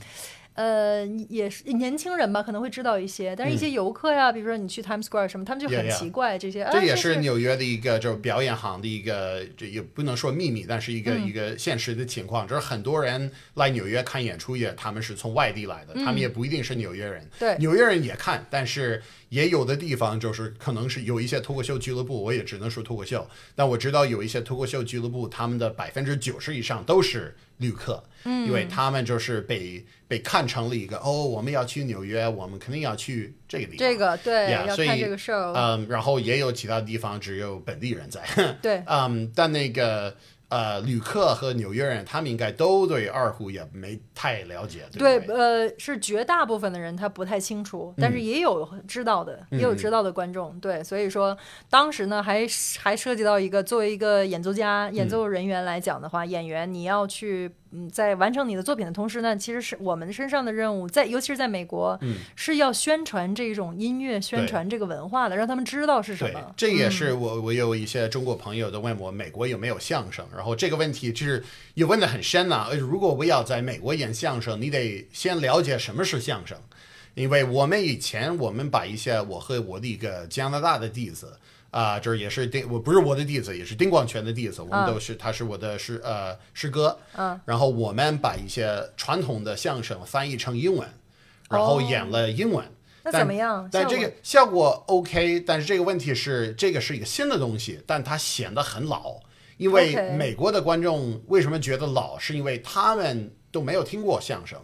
[0.54, 6.62] 呃，也是年轻人吧，可能会知道一些，但是一些游客呀，比如说你去 Times Square 什么，他们就很奇怪这些。
[6.62, 11.24] 啊、这也是是纽约的一个就是表演行的一个，这也不能说秘密，但是一个、嗯。
[11.24, 17.22] 一个现实的情况，就是很多人来纽约看演出也，他们是从外地来的，他们也不一定是纽约人。
[17.22, 17.56] 嗯对。
[17.58, 33.78] 纽约人也看，但是也有的地方就是可能是有一些脱口秀俱乐部，我也只能说脱口秀，但我知道有一些脱口秀俱乐部，他们的百分之九十以上都是旅客，嗯，因为他们就是被被看成了一个哦，我们要去纽约，我们肯定要去这个地方。
[33.78, 38.22] 这个对 Yeah，所以要看这个 show，、嗯，然后也有其他地方只有本地人在。
[38.60, 40.16] 对， 嗯，但那个
[40.48, 45.34] 呃，旅客和纽约人，他们应该都对二胡也没太了解，对对？
[45.34, 50.58] 呃，是绝大部分的人他不太清楚，但嗯是也有知道的，也有知道的观众。
[50.60, 51.36] 对，所以说
[51.68, 52.46] 当时呢，还
[52.78, 66.54] 还涉及到一个作为一个演奏家、演奏人员来讲的话，演员你要去嗯，在完成你的作品的同时呢，其实是我们身上的任务，在尤其是在美国，嗯是要宣传这种音乐，宣传这个文化的，让他们知道是什对么，。
[66.56, 71.42] 这也是我我有一些中国朋友都问我美国有没有相声，然后这个问题就是
[71.74, 76.56] 也问得很深呐、呃如果我要在美国演相声，你得先了解什么是相声，
[77.14, 81.38] 因为我们以前我们把一些我和我的一个加拿大的弟子。
[81.74, 90.88] 啊、这也是丁，我不是我的弟子，也是丁广泉的弟子，我们嗯都是，他是我的师呃师哥，嗯，然后我们把一些传统的相声翻译成英文，
[91.50, 92.64] 然后哦演了英文，
[93.02, 93.68] 那但怎么样？
[93.72, 99.16] 但这个效果 OK，但是这个问题是，这个是一个新的东西，但它显得很老。
[99.56, 104.60] 因为美国的观众为什么觉得老，是因为他们都没有听过相声，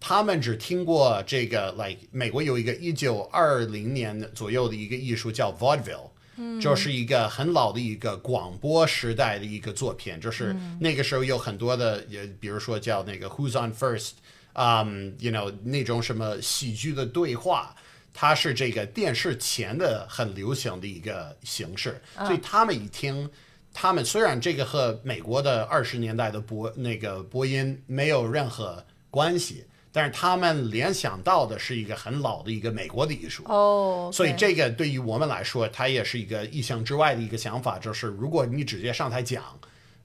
[0.00, 6.12] 他们只听过这个，like 美国有一个一九二零年左右的一个艺术叫 vaudeville。
[6.60, 14.12] 就是一个很老的一个广播时代的一个作品，就是那个时候有很多的，也比如说叫那个 Who's on First，
[14.54, 17.74] 嗯、y o u know 那种什么喜剧的对话，
[18.12, 23.30] 它是这个电视前的很流行的一个形式，所以他们一听，
[23.72, 29.64] 他们虽然这个和美国的二十年代的播那个播音没有任何关系，
[29.96, 33.42] 但是他们联想到的是一个很老的一个美国的艺术。
[33.46, 39.42] 哦，所以这个对于我们来说，它也是一个意想之外的一个想法，就是如果你直接上台讲，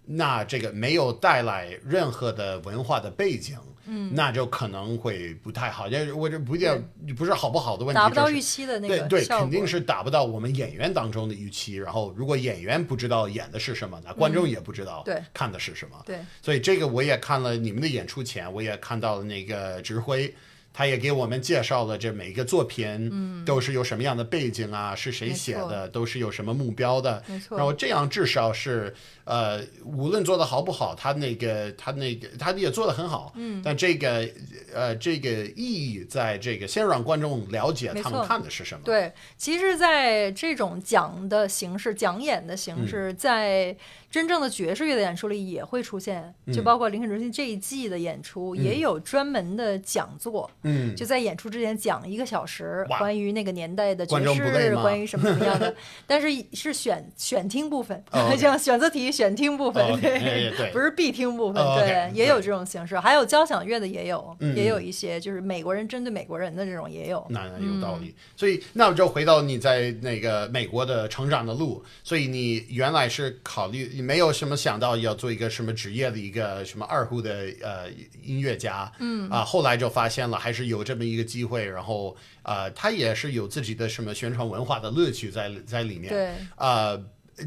[0.06, 5.88] 那这个没有带来任何的文化的背景，嗯，那就可能会不太好。
[5.88, 11.76] 就是我这不一定不是好不好的问题，就是达不到预期的那对肯定是达不到我们演员当中的预期。
[11.76, 16.02] 然后，如果演员不知道演的是什么，那观众也不知道对看的是什么。
[16.06, 20.34] 对所以这个我也看了你们的演出前，我也看到了那个指挥，
[20.74, 27.24] 他也给我们介绍了这每一个作品都是有什么样的背景啊，是谁写的，都是有什么目标的。
[27.28, 28.94] 没错然后这样至少是
[29.32, 33.32] 呃，无论做的好不好，他那个他那个他也做的很好。
[33.38, 34.30] 嗯，但这个
[34.74, 38.82] 呃这个意义在这个先让观众了解他们看的是什么。
[38.84, 42.86] 对，其实，在这种讲的形式、讲演的形嗯。
[42.86, 43.74] 式，在
[44.10, 46.54] 真正的爵士乐的演出里也会出现，嗯。
[46.54, 54.82] 就包括林肯中心这一季的演出，也有专门的讲座，嗯，就在演出之前讲一个小时，关于那个年代的爵士，吗？
[54.84, 55.74] 关于什么什么样的，
[56.06, 58.04] 但是是选选听部分
[58.38, 68.16] 像选择题选听部分对对不是必听部分，对，也有这种形式，还有交响乐的也有，嗯也有一些就是美国人针对美国人的这种也有，那那有道理。
[68.36, 71.84] 所以那我就回到你在那个美国的成长的路。
[72.04, 77.88] 所以你原来是考虑，你没有什么想到要做一个什么职业的一个什么二胡的呃
[78.24, 86.10] 音乐家，嗯啊，后来就发现了还是有这么一个机会，然后呃，他也是有自己的什么宣传文化的乐趣在在里面。
[86.12, 86.32] 对。
[86.56, 87.00] 呃，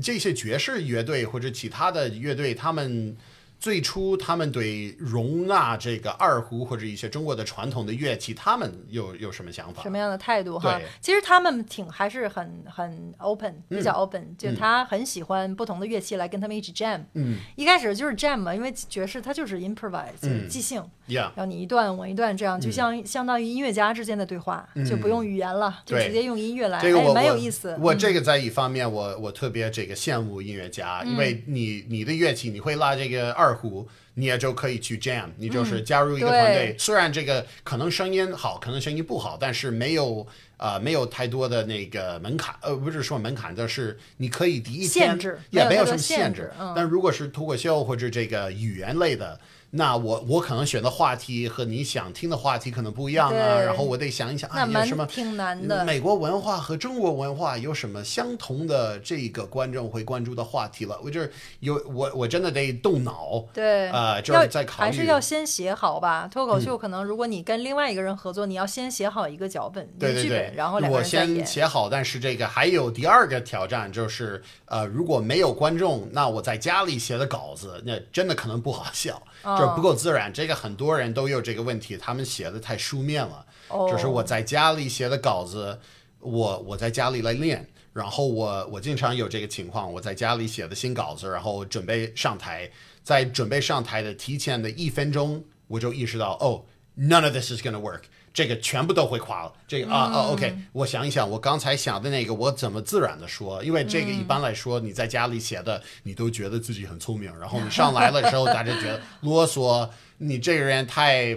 [0.03, 3.17] 这些爵士乐队或者其他的乐队，他们
[3.65, 9.83] 最初他们对容纳这个二胡或者一些中国的传统的乐器，他们有有什么想法？
[9.83, 10.79] 什么样的态度哈？
[10.79, 10.85] 对？
[11.01, 17.01] 其实他们挺还是很很 open，比较 open，、就他很喜欢不同的乐器来跟他们一起 jam。
[17.15, 17.39] 嗯。
[17.57, 27.75] 一开始就是 jam 嘛，因为爵士它就是 improvise，就是即兴，，Yeah，然后你一段我一段这样，就像、相当于音乐家之间的对话，就不用语言了，就直接用音乐来，这个我哎，蛮有意思。
[27.81, 27.99] 我嗯。
[27.99, 36.73] 这个在一方面我，我特别这个羡慕音乐家，因为你你的乐器你会拉这个二胡，你也就可以去 jam，你就是加入一个团队。
[36.73, 46.53] 对虽然这个可能声音好，可能声音不好，但是没有呃没有太多的那个门槛，呃不是说门槛，就是你可以第一天限制也没有什么限制限制。
[46.59, 49.39] 嗯但如果是脱口秀或者这个语言类的。
[49.77, 55.85] 那我我可能选的话题和你想听的话题可能不一样啊，然后我得想一想啊，那蛮有什么挺难的。
[55.85, 61.01] 美国文化和中国文化有什么相同的这个观众会关注的话题了？
[61.03, 66.29] 我就是有我我真的得动脑，对，呃，就是要在考虑，还是要先写好吧。
[66.31, 71.05] 脱口秀可能如果你跟另外一个人合作，你要先写好一个脚本、一对对对个剧本，，然后两个我。
[71.15, 80.33] 先写好，但是这个还有第二个挑战，就是呃，如果没有观众，那我在家里写的稿子，那真的可能不好笑，哦就是不够自然。
[80.33, 83.47] 这个很多人都有这个问题，他们写的太书面了。
[83.69, 85.79] 哦就是我在家里写的稿子，
[86.21, 92.71] 我我在家里来练，然后我我经常有这个情况，我在家里写的新稿子，然后准备上台，
[93.03, 96.65] 在准备上台的提前的一分钟，我就意识到，哦
[96.99, 98.03] ，none of this is gonna work。
[98.35, 103.63] 这个全部都会垮了，这个啊啊，OK，我想一想，我刚才想的那个，我怎么自然的说？
[103.63, 111.35] 因为这个一般来说，你在家里写的，你都觉得自己很聪明，然后你上来的时候，大家觉得啰嗦，你这个人太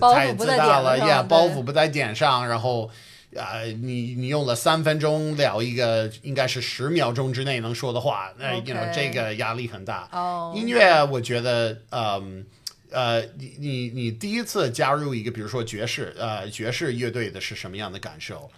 [0.00, 2.90] 太自大了呀，包袱不在点上，然后。
[3.38, 10.08] 啊、你你用了三分钟聊一个应该是十秒钟之内能说的话，那 you know 这个压力很大。
[10.10, 12.22] 哦音乐我觉得，嗯呃，
[12.90, 18.50] 呃你你你第一次加入一个比如说爵士呃爵士乐队的是什么样的感受？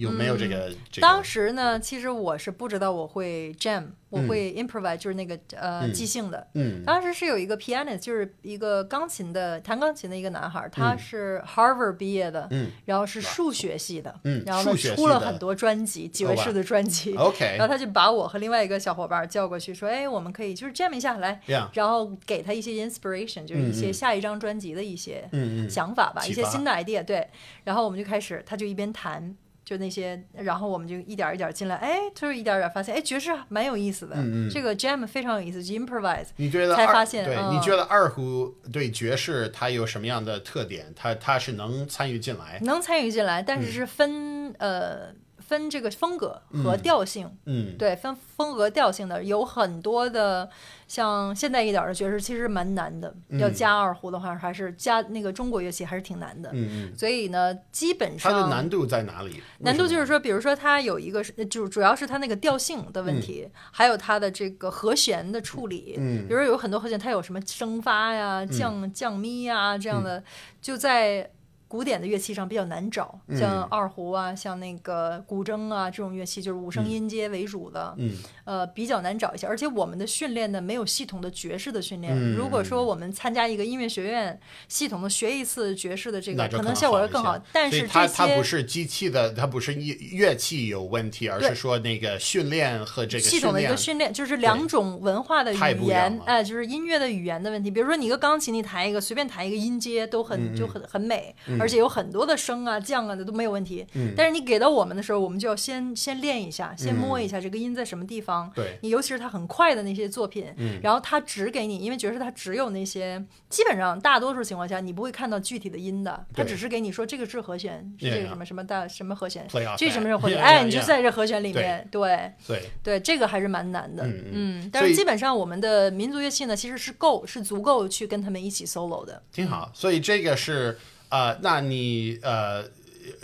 [0.00, 0.70] 有没有这个？
[0.90, 1.06] 这个？
[1.06, 6.46] 当时呢，其实我是不知道我会 jam，我会 improvise，就是那个呃即兴的。
[6.54, 6.82] 嗯。
[6.86, 12.70] 当时是有一个 pianist，就是一个钢琴的弹钢琴的一个男孩，他是 Harvard 毕业的，嗯。
[12.86, 17.14] 然后是数学系的，嗯然后出了很多专辑，爵士的专辑。
[17.16, 21.40] OK 然后他就把我和另外一个小伙伴叫过去，说：“哎，我们可以就是 jam 一下，来。
[21.74, 25.28] 然后给他一些 inspiration，就是一些下一张专辑的一些
[25.68, 27.04] 想法吧，一些新的 idea。
[27.04, 27.28] 对，
[27.64, 29.36] 然后我们就开始，他就一边弹，
[29.70, 36.26] 就那些，然后我们就一点儿一点儿进来，哎，就是一点点儿发现，哎，爵士蛮有意思的，嗯嗯这个 jam 非常有意思，improvise。
[36.34, 40.92] 你觉得才发现对、嗯你觉得二胡对爵士它有什么样的特点？
[40.96, 42.58] 它它是能参与进来？
[42.62, 45.14] 能参与进来，但嗯是是分、呃
[45.50, 50.48] 分这个风格和调性，嗯对，分风格调性的有很多的，
[50.86, 56.50] 像现代一点儿的爵士其实蛮难的，要加二胡的话，还是加那个中国乐器还是挺难的。
[56.52, 59.42] 嗯嗯，所以呢，基本它上的难度在哪里？
[59.58, 65.96] 难度就是说，比如说它有一个是，就主要是它那个调性的问题，还有它的这个和弦的处理。
[65.98, 70.22] 嗯比如有很多和弦，它有什么升发呀、降降咪呀这样的，
[70.62, 71.28] 就在
[71.70, 79.46] 古典的乐器上比较难找，嗯像二胡啊，像那个古筝啊这种乐器，就是五声音阶为主的，嗯呃，比较难找一些。
[79.46, 82.12] 而且我们的训练呢，没有系统的爵士的训练。
[82.12, 97.70] 嗯如果说我们参加一个音乐学院，系统的学一次爵士的这个，可能效果会更好但是这它它不是机器的，它不是乐乐器有问题，而是说那个训练和这个系统的一个训训练，就是两种文化的语言哎，就是音乐的语言的问题。
[97.70, 103.86] 比如说你一个钢琴，你弹一个随便弹一个音阶都很、就很很美，而且有很多的升啊降啊的都没有问题。
[104.16, 108.50] 但是你给到我们的时候，我们就要先先练一下，先摸一下这个音在什么地方。
[108.54, 110.52] 对你尤其是它很快的那些作品，
[110.82, 119.46] 然后它只给你，因为爵士它只有那些，基本上大多数情况下你不会看到具体的音的，它只是给你说这个是和弦，是这个什么什么大什么和弦
[119.78, 120.10] 这是什么 that.
[120.10, 122.10] 是和弦哎你就.在这和弦里面，对。
[122.46, 129.22] 对对，这个还是蛮难的，嗯嗯，但是基本上我们的民族乐器呢，其实是够，是足够去跟他们一起 solo 的。
[129.30, 129.70] 挺好。
[129.72, 130.76] 所以这个是
[131.10, 132.66] 啊，那你呃。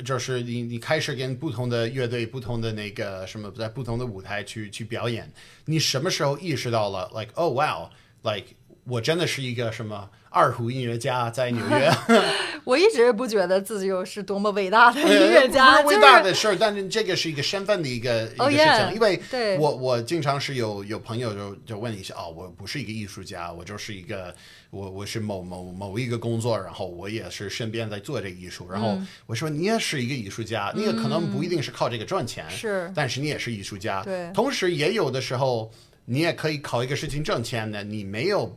[0.04, 5.30] 就是你，你开始跟不同的乐队、不同的那个什么，在不同的舞台去去表演。
[5.66, 8.46] 你什么时候意识到了，like oh wow，like
[8.84, 11.90] 我真的是一个什么二胡音乐家，在纽约
[12.62, 18.94] 我一直不觉得自己有是多么伟大的 音乐家，呃不是伟大的事儿，但是这个是一个身份的一个一个 Oh, 事情。
[18.94, 24.34] 因为我我经常是有有朋友就就问一下哦，我不是一个艺术家，我就是一个
[24.68, 35.72] 我我是某某某一个工作，然后我也是身边在做这个艺术，然后嗯我说你也是一个艺术家，你也可能不一定是靠这个赚钱，是但是你也是艺术家，对同时也有的时候
[36.04, 38.54] 你也可以靠一个事情挣钱的，你没有。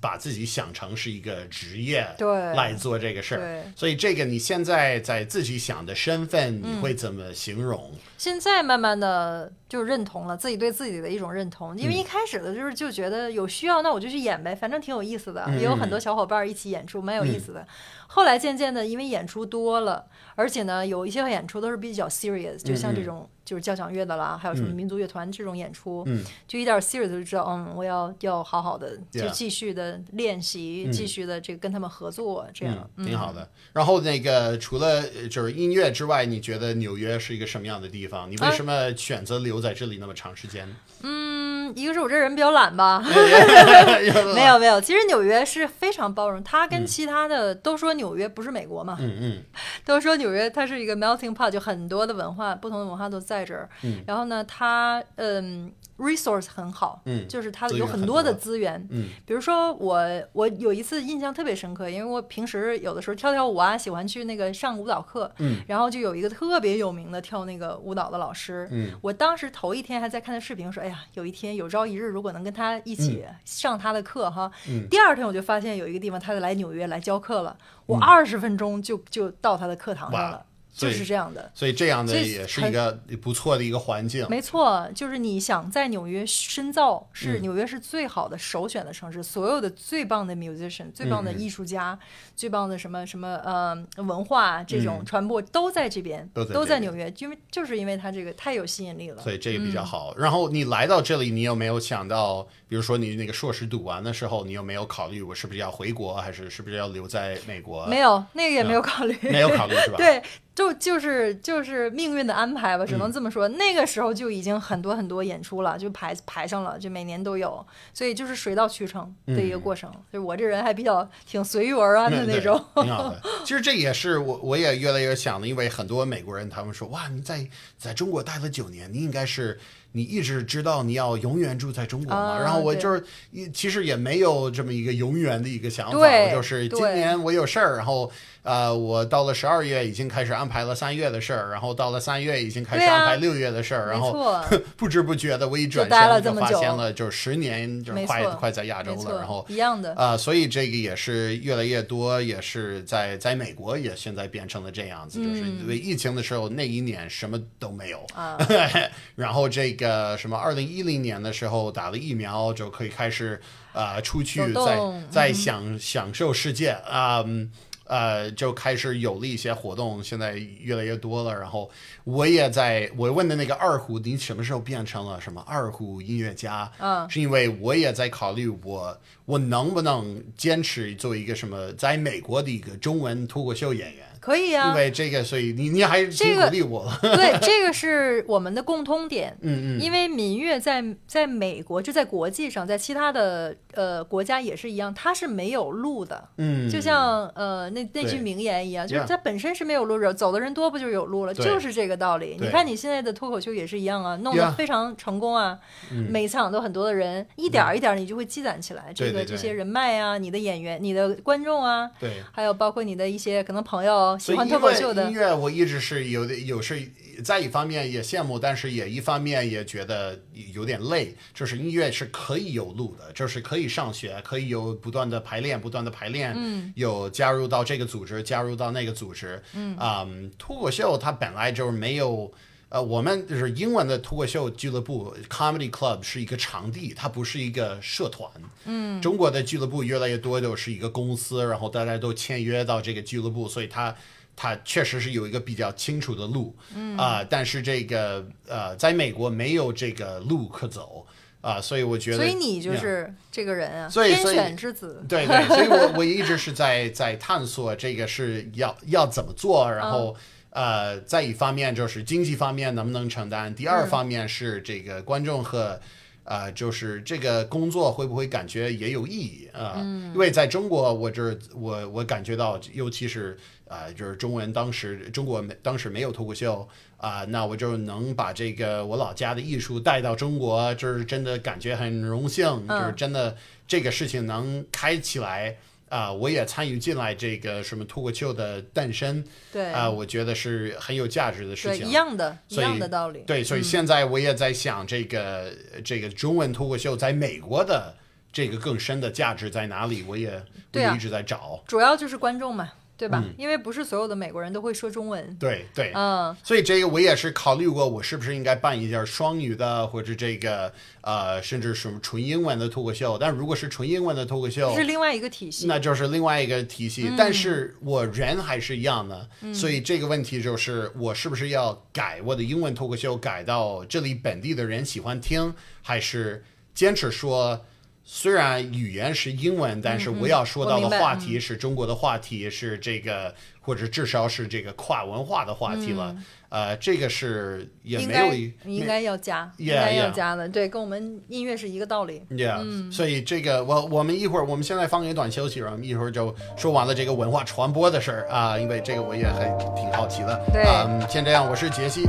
[0.00, 2.28] 把自己想成是一个职业，对。
[2.54, 6.76] 来做这个事儿，所以这个你现在在自己想的身份，嗯。
[6.76, 7.92] 你会怎么形容？
[8.16, 11.98] 现在慢慢的就认同了自己对自己的一种认同，因为嗯。
[11.98, 17.66] 一开始的就是就觉得有需要，那我就去演呗，反正挺有意思的，嗯也有很多小伙伴一起演出，蛮有意思的。
[18.06, 20.06] 后来渐渐的，因为演出多了，
[20.36, 24.76] 而且呢，有一些演出都是比较 serious，就像这种就是交响乐的啦，还有什么嗯。
[24.76, 26.22] 民族乐团这种演出，嗯。
[26.46, 30.92] 就一点 serious 就知道，嗯，我要要好好的就继续的练习，嗯。
[30.92, 33.48] 继续的这个跟他们合作，这样、嗯，挺好的。
[33.72, 38.30] 然后那个除了呃就是音乐之外，你觉得纽约是一个什么样的地方？
[38.30, 40.68] 你为什么选择留在这里那么长时间？
[41.02, 43.14] 嗯，一个是我这人比较懒吧，没
[44.34, 49.42] 没有没有，其实纽约是非常包容，它跟其他的、都说纽约不是美国嘛，嗯嗯。
[49.84, 53.68] 都说纽约它是一个 melting pot，就很多的文化，不同的文化都在这儿。
[53.82, 54.04] 嗯。
[54.06, 58.40] 然后呢，它嗯 resource 很好，嗯就是它有很多的多。
[58.40, 58.86] 资源。
[58.90, 59.08] 嗯。
[59.24, 60.00] 比如说我
[60.32, 65.62] 我有一次印象特别深刻，因为我平时有的时候跳跳舞啊，喜欢去那个上舞蹈课，嗯。
[65.68, 68.90] 然后就有一个特别有名的跳那个舞蹈的老师，嗯。
[69.02, 74.86] 我当时头一天还在看他视频，说哎呀，有一天有朝一日如果能跟他一起上他的课哈，嗯。
[74.90, 78.00] 第二天我就发现有一个地方他来纽约来教课了，我嗯。
[78.00, 81.50] 二十分钟就就到他的课堂上了，就是这样的。
[81.54, 84.26] 所以这样的也是一个不错的一个环境。
[84.28, 91.98] 没错，就是你想在纽约深造，是嗯纽约是最好的首选的城市，所有的最棒的 musician、最棒的嗯艺术家、
[92.34, 99.22] 最棒的什么什么呃文化这种嗯传播都在这边，都在纽约，因为就是因为它这个太有吸引力了。
[99.22, 100.14] 所以这个比较嗯好。
[100.16, 107.86] 然后你来到这里，你有没有想到，比如说你那个硕士读完的时候，你有没有考虑我是不是要回国，还是是不是要留在美国？
[107.86, 109.96] 没有，那个也没有考虑，没有考虑是吧？
[109.98, 110.22] 对，
[110.54, 113.48] 就就是就是命运的安排吧，只嗯能这么说。
[113.48, 119.90] 那个时候就已经很多很多演出了，就排排上了，就每年都有，所以就是水到渠成的一个过程。
[120.12, 122.62] 就我这人还比较挺随遇而安的那种。
[122.76, 123.20] 挺好的。
[123.44, 127.46] 其实这也是我我也越来越想的，因为很多美国人他们说，哇，你在
[127.76, 129.58] 在中国待了九年，你应该是
[129.92, 132.34] 你一直知道你要永远住在中国嘛。
[132.34, 133.02] 啊然后我就是
[133.32, 138.10] 一其实也没有这么一个永远的一个想法，就是今年我有事儿，然后
[138.44, 144.38] 呃，我到了十二月已经开始安排了三月的事儿，然后到了三月已经开始安排六月的事儿，然后，
[144.76, 149.94] 不知不觉的我一转身就发现了，就是十年就是快快在亚洲了，然后，一样的。
[149.94, 158.36] 啊、所以这个也是越来越多，也是在在美国也现在变成了这样子，就是嗯因为疫情的时候那一年什么都没有，啊，
[159.16, 163.40] 然后这个什么二零一零年的时候打了疫苗就可以开始
[163.72, 164.78] 呃出去再
[165.10, 165.34] 再嗯。
[165.34, 167.24] 享享受世界啊。
[167.26, 167.50] 嗯
[167.84, 171.32] 呃，就开始有了一些活动，现在越来越多了。
[171.38, 171.70] 然后
[172.04, 176.70] 我也在，我问的那个二胡，你什么时候变成了什么二胡音乐家？
[176.78, 184.70] 嗯是因为我也在考虑我我能不能坚持做一个什么在美国的一个中文脱口秀演员，因可以啊。
[184.70, 189.36] 因为这个，所以你你还这个挺鼓励我了，对，这个是我们的共通点。
[189.42, 196.28] 嗯嗯，因为民乐在在美国，就在国际上，在其他的呃国家也是一样，它是没有路的。
[196.38, 201.34] 嗯，就像呃那那句名言一样，就是它本身是没有路的，走的人多不就有路了？
[201.34, 202.38] 就是这个道理。
[202.40, 205.58] 你看你现在的脱口秀也是一样啊，弄得非常成功啊，
[205.92, 212.22] 嗯每场都很多的人，一点儿一点儿你就会积攒起来，这个这些人脉啊，你的演员、你的观众啊，对。
[212.32, 216.80] 还有包括你的一些可能朋友喜欢所以音乐脱口秀的音，乐我一直是有的，有是
[217.22, 220.18] 在一方面也羡慕，但是也一方面也觉得
[220.52, 221.14] 有点累。
[221.32, 232.32] 就是音乐是可以有路的，就是可以上学，可以有不断的排练，不断的排练，嗯，有加入到这个组织，加入到那个组织，嗯，脱口秀它本来就是没有。
[232.74, 238.28] 呃，我们就是英文的脱口秀俱乐部 （comedy club） 是一个场地，它不是一个社团。
[238.64, 243.94] 嗯，中国的俱乐部越来越多都是一个公司，然后大家都签约到这个俱乐部，所以它
[244.34, 246.52] 它确实是有一个比较清楚的路。
[246.74, 251.06] 嗯啊、但是这个呃，在美国没有这个路可走
[251.42, 255.04] 啊、所以我觉得，所以你就是这个人啊，所以所以天选之子。
[255.08, 260.16] 对对，所以我我一直是在在探索这个是要要怎么做，然后、
[260.54, 265.78] 呃，在一方面就是经济方面能不能承担，第二方面是这个观众和。
[266.26, 269.84] 呃，就是这个工作会不会感觉也有意义啊、呃
[270.14, 273.36] 因为在中国，我这我我感觉到，尤其是
[273.68, 283.36] 啊、呃就是中文当时中国没当时没有脱口秀啊、那我就能把这个我老家的艺术带到中国，就是真的感觉很荣幸，就是真的
[283.68, 285.54] 这个事情能开起来
[285.88, 291.88] 啊、我也参与进来这个什么脱口秀的诞生对啊、我觉得是很有价值的事对，情。
[291.88, 293.20] 一样的，一样的道理。
[293.26, 295.52] 对，所以现在我也在想，这个、
[295.84, 297.94] 这个中文脱口秀在美国的
[298.32, 300.02] 这个更深的价值在哪里？
[300.02, 301.62] 我也我也一直在找。
[301.68, 303.22] 主要就是观众嘛，对吧？
[303.36, 305.36] 因为不是所有的美国人都会说中文。
[305.38, 313.18] 对对，嗯，所以这个我也是考虑过，我是不是应该办一件双语的，或者这个呃，甚至什么纯英文的脱口秀。
[313.18, 315.66] 但如果是纯英文的脱口秀这，是另外一个体系。
[315.66, 317.10] 那就是另外一个体系。
[317.18, 327.64] 但是我人还是一样的，所以这个问题就是我是不是要改我的英文脱口秀，改到这里本地的人喜欢听，还是坚持说？
[328.04, 336.14] 虽然语言是英文，但是我要说到的话题是中国的话题，是这个或者至少是这个跨文化的话题了。
[336.50, 342.22] 呃，这个是也没有一应该要加应该要.加的，对，跟我们音乐是一个道理。
[342.30, 350.40] Yeah，、所以这个我我们一会儿我们现在放一段休息，然后一会儿就说完了这个文化传播的事儿啊，因为这个我也还挺好奇的。
[350.52, 352.02] 对嗯，先这样，我是杰西，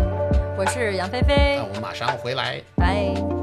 [0.57, 2.61] 我是杨菲菲那，我们马上回来。
[2.75, 3.34] 拜。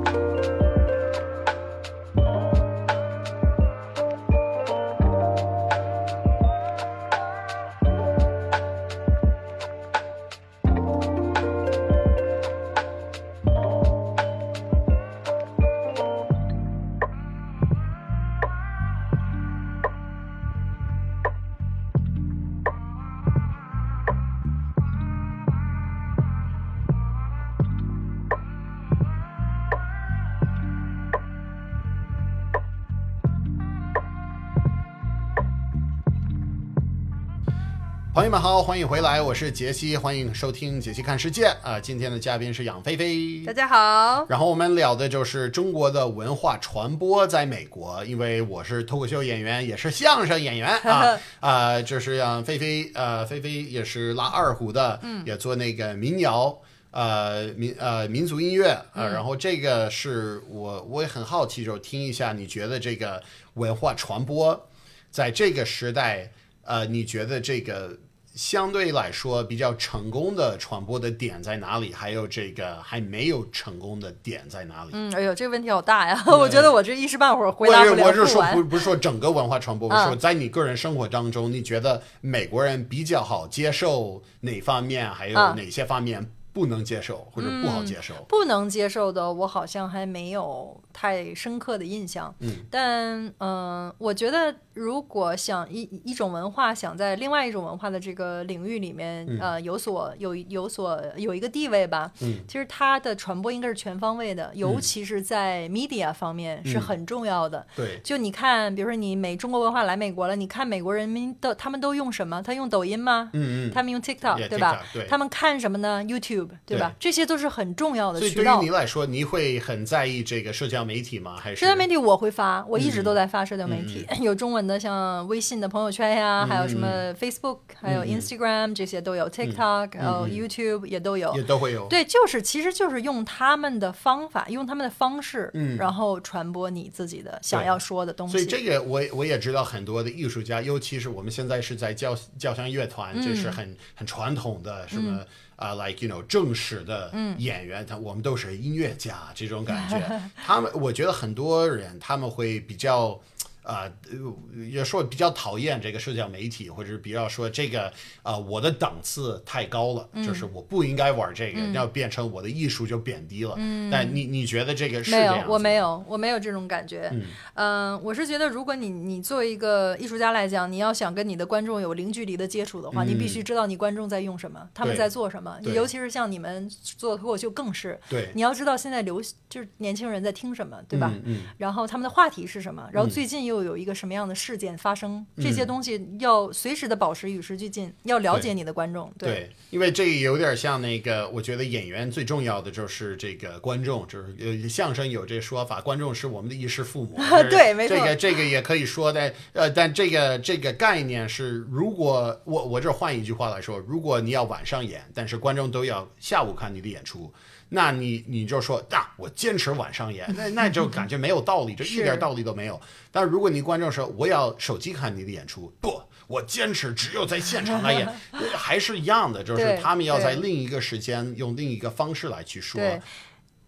[38.22, 43.52] 朋友们好，欢迎回来，我是杰西，欢迎收听杰西看世界啊、今天的嘉宾是杨菲菲大。
[43.52, 56.56] 家好，然后我们聊的就是中国的文化传播在美国，因为我是脱口秀演员，也是相声演员 啊啊、就是杨菲菲呃，菲菲也是拉二胡的，嗯，也做那个民谣。
[56.92, 63.20] 呃，民呃民族音乐啊、呃然后这个是我我也很好奇，就听一下，你觉得这个
[63.54, 64.68] 文化传播
[65.10, 66.30] 在这个时代，
[66.62, 67.98] 呃，你觉得这个
[68.34, 71.92] 相对来说比较成功的传播的点在哪里？
[71.92, 74.90] 还有这个还没有成功的点在哪里？
[74.94, 76.22] 嗯，哎呦，这个问题好大呀！
[76.28, 88.14] 我觉得我这一时半会儿回答不了，我是说不不是说整个文化传播，我说在你个人生活当中，你觉得美国人比较好接受哪方面，还有嗯哪些方面不能接受或者不好接受？
[88.28, 92.34] 不能接受的，我好像还没有太深刻的印象。
[92.40, 107.66] 嗯，但嗯、呃我觉得如果想一一种文化想在另外一种文化的这个领域里面，呃，有所有有所有一个地位吧，嗯，其实它的传播应该是全方位的，尤其是在 media 方面是很重要的。
[107.76, 112.42] 对，就你看，比如说你美中国文化来美国了，你看美国人民的他们都用什么？
[112.42, 113.30] 他用抖音吗？
[113.32, 113.72] 嗯嗯。
[113.72, 116.92] 他们用 TikTok，、对吧对他们看什么呢？YouTube，对吧？
[116.98, 118.62] 这些都是很重要的所以对于渠道。
[118.62, 121.36] 你来说，你会很在意这个社交媒体吗？
[121.36, 121.56] 还是？
[121.56, 123.04] 社交媒体我会发，我一直嗯。
[123.04, 131.34] 都在发社交媒体， 有中文的像微信的朋友圈呀，还有什么 Facebook，还有 Instagram 这些都有，TikTok，还有 YouTube 也都有。
[131.36, 131.42] 也。
[131.42, 131.86] 都会有？
[131.88, 135.76] 对，就是其实就是用他们的方法，用他们的方式，嗯。
[135.76, 138.32] 然后传播你自己的想要说的东西。
[138.32, 145.24] 所以这个我我也知道很多的艺术家，尤其是我们现在是在交交响乐团，这是很很传统的什么
[145.56, 150.20] 啊、l i k e you know 正式的演员，他我们都是音乐家这种感觉。
[150.44, 153.20] 他们我觉得很多人他们会比较。
[153.62, 157.92] 啊，呃也说比较讨厌这个社交媒体，或者是比较说这个
[158.22, 163.54] 啊、我的档次太高了，就是我不应该玩这个，要变成我的艺术就贬低了。
[163.90, 167.12] 但你你觉得这个是没有我没有，我没有这种感觉。
[167.54, 175.58] 嗯、我是觉得，如果你你作为一个艺术家来讲，你要想跟你的观众有零距离的接触的话，你必须知道你观众在用什么，他们在做什么。
[175.74, 181.10] 尤其是像你们做脱口秀，更是对，你要知道现在流就是年轻人在听什么，对吧？
[181.14, 182.88] 嗯嗯然后他们的话题是什么？
[182.92, 185.26] 然后最近又有一个什么样的事件发生？
[185.38, 189.12] 这些东西要随时的保持与时俱进，要了解你的观众。
[189.18, 197.18] 对，因为这有点像那个，我觉得演员最重要的就是这个观众，就是呃，相声有这说法，观众是我们的衣食父母。
[197.50, 207.32] 对没错这个这个也可以说的，呃，但这个这个概念是，如果我我这换一句话来说，如果你要晚上演，但是观众都要下午看你的演出。
[207.74, 212.80] 那你你就说啊，我坚持晚上演，那那就感觉没有道理，就一点道理都没有。
[213.10, 218.06] 但如果你观众说我要手机看你的演出，不，我坚持只有在现场来演，
[218.54, 222.80] 还是一样的，就是他们要在另一个时间用另一个方式来去说。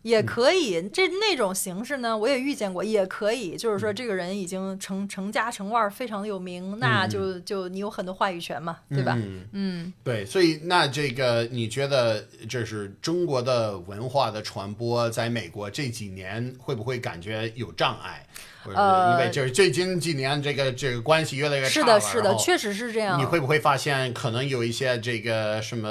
[0.04, 0.88] 对，也可以。
[0.90, 3.56] 这那种形式呢，我也遇见过，也可以。
[3.56, 9.16] 就是说，这个人已经成成家成腕儿，非常的有名，那就就你有很多话语权嘛，对吧？
[9.18, 18.24] 嗯，嗯，对，所以那这个你觉得这是中国的文化的传播，在美国这几年会不会感觉有障碍？
[18.64, 23.20] 或者是因为就是最近几年这个这个关系越来越差了，是的，是的，确实是这样。
[23.20, 25.88] 你会不会发现，可能有一些这个什么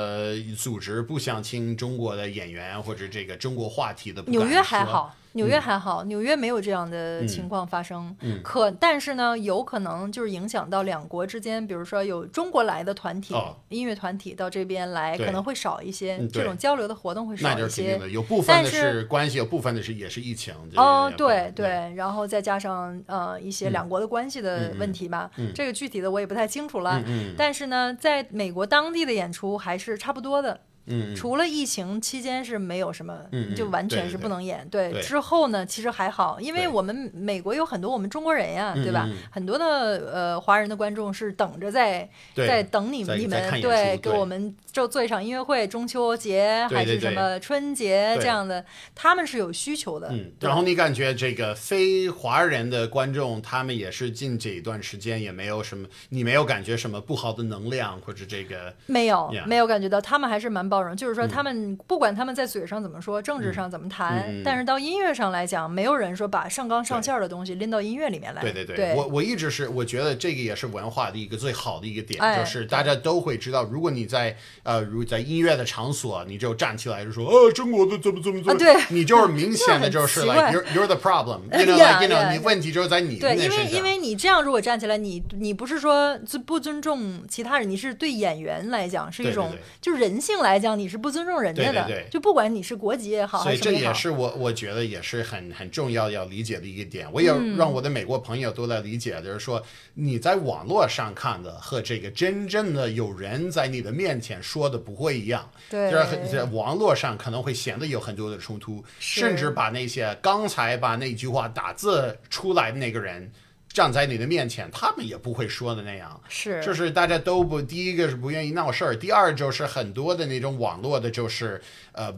[0.57, 8.15] 组织不想请中国的演员，或者这个中国话题的纽约还说好，纽约还好，纽约没有这样的情况发生。
[8.43, 18.09] 可但是呢，有可能就是影响到两国之间，比如说有中国来的团体、哦音乐团体到这边来，可能会少一些，嗯这种交流的活动会少一些就是肯定的，。
[18.09, 20.53] 有部分的但是是关系，有部分的是也是疫情。
[20.75, 27.01] 哦，对对，然后再加上呃一些两国的关系的问题吧，这个具体的我也不太清楚了。
[27.07, 33.19] 嗯但是呢，在美国当地的演出还是差不多的，嗯，除了疫情期间是没有什么，
[33.53, 34.65] 就完全是不能演。
[34.69, 38.93] 对，对之后呢，其实还好，因为我们美国有很多我们中国人呀，对。
[38.93, 39.09] 吧？
[39.31, 39.65] 很多的
[40.13, 48.63] 呃华人的观众是等着在在等你们你们对给我们就做一场音乐会，中秋节还是什么春节这样的，
[48.93, 50.09] 他们是有需求的。
[50.11, 60.95] 嗯，然后你感觉这个非华人的观众，他们也是近这一段时间也没有什么，你没有感觉什么不好的能量或者这个，没有没有感觉到，他们还是蛮包容。
[60.95, 68.41] 就是说，他们不管他们在嘴上怎么说，政治上怎么谈，但是到音乐上来讲，没有人说把上纲上线儿的东西拎到音乐里面来。
[68.41, 82.31] 对对对我我一直是我觉得这个也是文化的一个最好的一个点，哎就是大家都会知道，如果你在呃如在音乐的场所，你就站起来就说，呃，中国的怎么怎么怎么，啊对你就是明 显的就是 like you're you're the problem，you know Yeah, like you know，yeah.
[82.33, 83.35] 你问题就是在你对。
[83.35, 89.51] 因为因为你这样如果站起来，你你不是说尊不尊重其他人，你是对演员来讲是一种，
[89.81, 91.83] 就是人性来讲，你是不尊重人家的。
[91.85, 97.07] 对对对就不管你是国籍也好，所以这也是我我觉得也是很很重要要理解的一个点。
[97.11, 99.61] 我也嗯让我的美国朋友都来理解，就是说
[99.93, 105.47] 你在网络上看的和这个真正的有人在你的面前说的不会一样。
[105.69, 113.29] 对就是很在网络上可能会显得有很多的冲突，是甚至把那些刚才把那句话打字出来的那个人
[113.73, 116.21] 站在你的面前，他们也不会说的那样。
[116.29, 121.59] 是就是大家都不，第一个是不愿意闹事儿，第二就是很多的那种网络的，就是
[121.91, 122.13] 呃，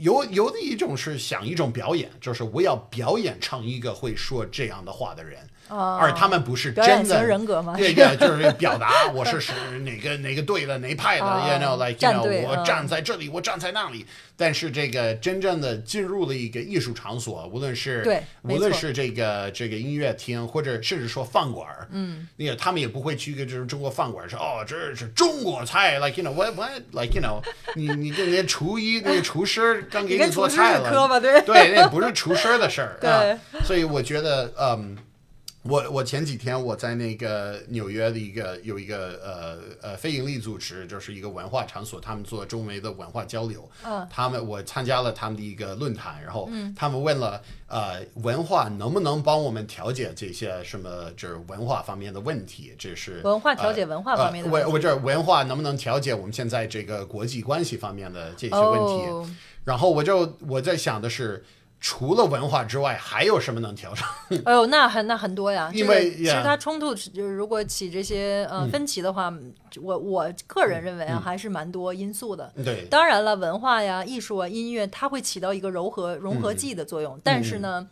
[0.00, 5.40] 有有的一种是想一种表演，就是我要表演成一个会说这样的话的人，
[5.76, 7.74] 啊，而他们不是真的型人格吗？
[7.76, 12.64] 对对， 就是表达我是是哪个哪个队的哪派的、啊 y o u know like you know 我嗯。
[12.64, 14.06] 站在这里，我站在那里，
[14.36, 27.42] 但是这个真正的进入了一个艺术场所，无论是对无论是这个这个音乐厅，或者甚至说饭馆儿，嗯，那个他们也不会去一个这种中国饭馆说哦这是中国菜，like you know what what like you know
[27.74, 31.20] 你你跟那厨艺那个厨师刚给你做菜了？
[31.20, 31.40] 对。
[31.42, 33.10] 对，那不是厨师的事儿 对。
[33.10, 33.38] 啊。
[33.64, 34.96] 所以我觉得，嗯，
[35.62, 43.70] 我我前几天我在那个纽约的一个有一个呃呃非营利组织，就是一个文化场所，他们做中美的文化交流。
[43.84, 59.06] 嗯他们我参加了他们的一个论坛，然后他们问了呃文化能不能帮我们调解这些什么就是文化方面的问题，这是文化调解文化方面的问题呃我我这文化能不能调解我们现在这个国际关系方面的这些问题？
[59.06, 59.30] 哦
[59.64, 61.44] 然后我就我在想的是，
[61.84, 64.06] 除了文化之外，还有什么能调整？
[64.46, 65.68] 哎呦，那很那很多呀。
[65.74, 69.34] 因为这个其实它冲突就是如果起这些呃分歧的话，
[69.82, 72.52] 我我个人认为啊，还是蛮多因素的。
[72.64, 77.20] 对，当然了，文化呀、艺术啊、音乐，它会起到一个柔和融嗯合剂的作用。
[77.24, 77.88] 但是呢，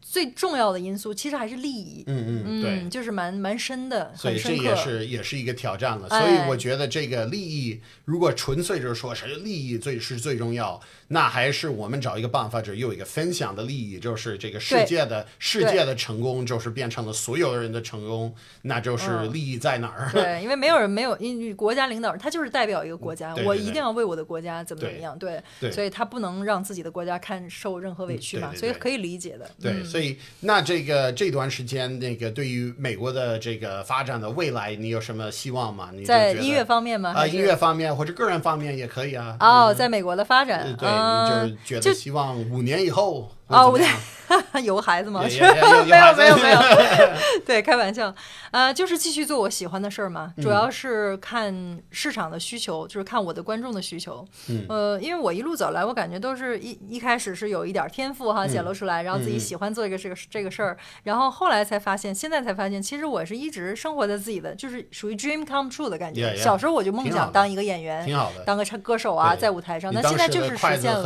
[0.00, 2.02] 最重要的因素其实还是利益。
[2.06, 2.70] 嗯嗯，对。
[2.70, 4.54] 嗯，就是蛮蛮深的，所以这。
[4.54, 20.10] 也是也是一个挑战了，所哎以我觉得这个利益，如果纯粹就是说谁利益最是最重要，那还是我们找一个办法，就是有一个分享的利益，就是这个世界的世界的成功，就是变成了所有人的成功，那就是嗯利益在哪儿？
[20.12, 29.50] 对， 因为没有人没有，因为国家领导人他就是代表一个国家，我一定要为我的国家怎么怎么样，对，对所以他不能让自己的国家看受任何委屈嘛，所以可以理解的。
[29.60, 35.90] 对，嗯所以那这个这段时间，那个对于美国的这个发展的未来，你有什么希望吗？
[35.92, 37.12] 你在音乐方面吗？
[37.14, 39.36] 啊、音乐方面或者个人方面也可以啊。
[39.40, 44.00] 哦，在美国的发展嗯，对，嗯你就是觉得希望五年以后哦会怎么样
[44.64, 45.20] 有个孩子吗？
[45.28, 46.58] 没有没有没有，
[47.44, 48.12] 对，开玩笑，
[48.50, 54.26] 呃，就是继续做我喜欢的事儿嘛，主要是看市场的需求，就是看我的观众的需求。
[54.48, 66.34] 嗯呃，因为我一路走来，我感觉都是一一开始是有一点天赋哈显露出来，然后自己喜欢做一个这个这个事儿，然后后来才发现，现在才发现，其实我是一直生活在自己的，就是属于 dream come true 的感觉。
[66.36, 68.42] 小时候我就梦想当一个演员，挺好的。
[68.44, 71.02] 当个唱歌手啊，在舞台上，你那现在就是实现了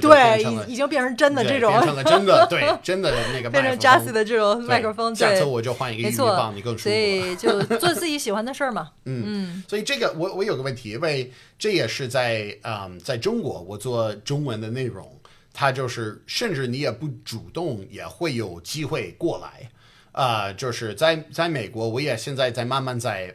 [0.00, 6.92] 对，已已经变成真的这种，变成了真的，对，真的那个 变成麦克 Jazz 风的这种麦克风，下次，我就换一个玉米没错棒，你更舒服所。
[6.92, 8.90] 以就做自己喜欢的事儿嘛。
[9.04, 15.08] 嗯所以这个我我有个问题，因为这也是在嗯在中国我做中文的内容，
[15.52, 19.70] 它就是甚至你也不主动也会有机会过来。
[20.12, 23.34] 呃，就是在在美国，我也现在在慢慢在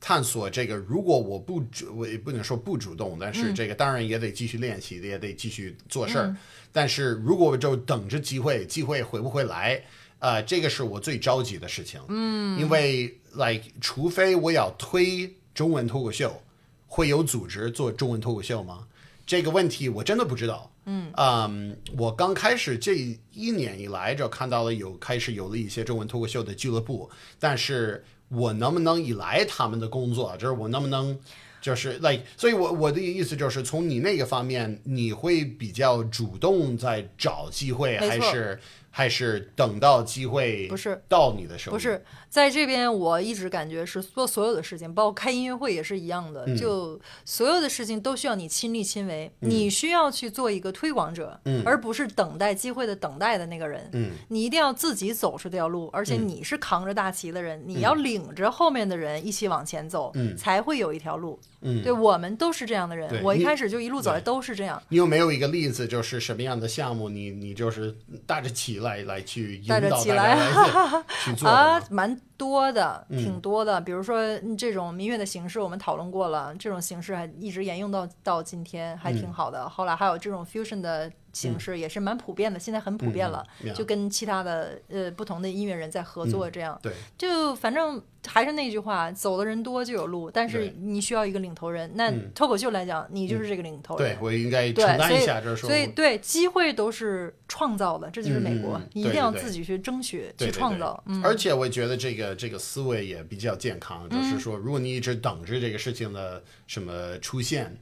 [0.00, 0.76] 探索这个。
[0.76, 6.36] 如果我不主，我也不能说不主动，但是这个当然也得继续练习，也得继续做事儿。
[6.72, 9.82] 但是如果我就等着机会，机会回不回来？
[10.20, 12.00] 呃，这个是我最着急的事情。
[12.08, 16.42] 嗯，因为 like 除非我要推中文脱口秀，
[16.86, 18.86] 会有组织做中文脱口秀吗？
[19.24, 20.72] 这个问题我真的不知道。
[20.86, 22.96] 嗯，我刚开始这
[23.30, 31.18] 一年以来就看到了有开始有了一些中文脱口秀的俱乐部，但是我能不能依赖他们的工作，就是我能不能
[31.60, 38.58] 就是 like，所以我我的意思就是从你那个方面，你会比较主动在找机会，还是？
[38.98, 42.92] 还是等到机会不是到你的时候，不是在这边。
[42.92, 49.30] 我一直感觉是做所有的事情，包括开音乐会也是一样的，就所有的事情都需要你亲力亲为。
[49.38, 53.88] 你需要去做一个推广者，而不是等待机会的等待的那个人。
[54.30, 61.38] 你一定要自己走出这条路，而且你是扛着大旗的人，你要领着后面的人一起往前走，才会有一条路。
[61.60, 63.22] 对我们都是这样的人。
[63.22, 64.80] 我一开始就一路走来都是这样。
[64.88, 67.94] 你有没有一个例子，就是什么样的项目，你你就是
[68.26, 71.82] 带着起来来去引导大家去 做啊？
[71.90, 73.80] 蛮多的，挺多的。
[73.80, 74.20] 比如说
[74.56, 79.68] 这种民乐的形式，我们讨论过了，这种形式还一直沿用到到今天，还挺好的。
[79.68, 81.10] 后来还有这种 fusion 的。
[81.38, 91.88] 形式也是蛮普遍的，现在很普遍了，就跟其他的呃不同的音乐人在合作，这样，对，就反正还是那句话，走的人多就有路，但是你需要一个领头人。
[91.94, 101.00] 那脱口秀来讲，你就是这个领头人，对我应该承担一下，这所以对机会都是创造的，这就是美国，你一定要自己去争取去创造。
[101.22, 107.76] 而且我觉得这个这个思维也比较健康，就是说，如果你一直等着这个事情的什么出现。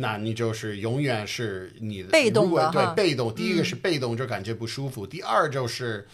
[0.00, 3.34] 那你就是永远是你被动的对被动。
[3.34, 6.06] 第一个是被动，就感觉不舒服；第二就是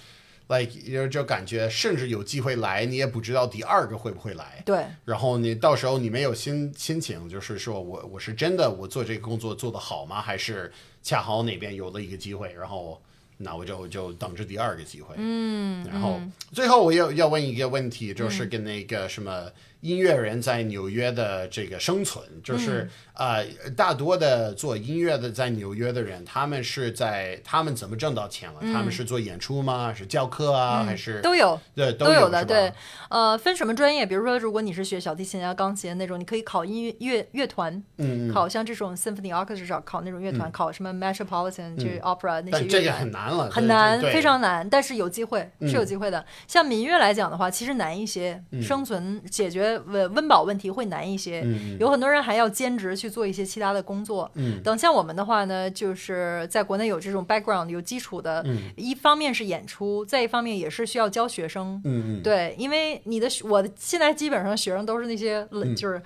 [0.48, 4.62] ，like 就感觉甚至有机会来，你也不知道第二个会不会来。
[4.64, 4.86] 对。
[5.04, 10.18] 然后你到时候你没有心心情，就是说我我是真的我做这个工作做得好吗？
[10.20, 10.72] 还是
[11.02, 13.02] 恰好哪边有了一个机会，然后
[13.36, 15.14] 那我就就等着第二个机会。
[15.18, 15.86] 嗯。
[15.90, 16.18] 然后
[16.52, 19.50] 最后我要要问一个问题，就是跟那个什么。
[19.84, 23.44] 音乐人在纽约的这个生存，就是呃，
[23.76, 28.60] 大多的做音乐的在纽约的人，他们是在他们怎么挣到钱了？
[28.72, 29.92] 他们是做演出吗？
[29.94, 30.82] 是教课啊？
[30.84, 31.60] 还是都有？
[31.74, 32.42] 对，都有的。
[32.42, 32.72] 对，
[33.10, 34.06] 呃，分什么专业？
[34.06, 42.68] 比如说，如果你是学小提琴啊、钢琴那种，你可以考音乐乐乐团，嗯，考像这种 symphony orchestra，考那种乐团，考什么 metropolitan 就 opera 那些乐团。
[42.68, 44.66] 这个很难了，很难，非常难。
[44.66, 46.24] 但是有机会，是有机会的。
[46.48, 49.73] 像民乐来讲的话，其实难一些，生存解决。
[49.86, 51.44] 温温饱问题会难一些，
[51.78, 54.30] 有很多人还要兼职去做一些其他的工作。
[54.62, 58.44] 等像我们的话呢，就是在国内有这种 background 有基础的，
[58.76, 61.80] 一方面是演出，再一方面也是需要教学生。
[62.22, 65.46] 对，因为你的我现在基本上学生都是那些
[65.76, 66.02] 就是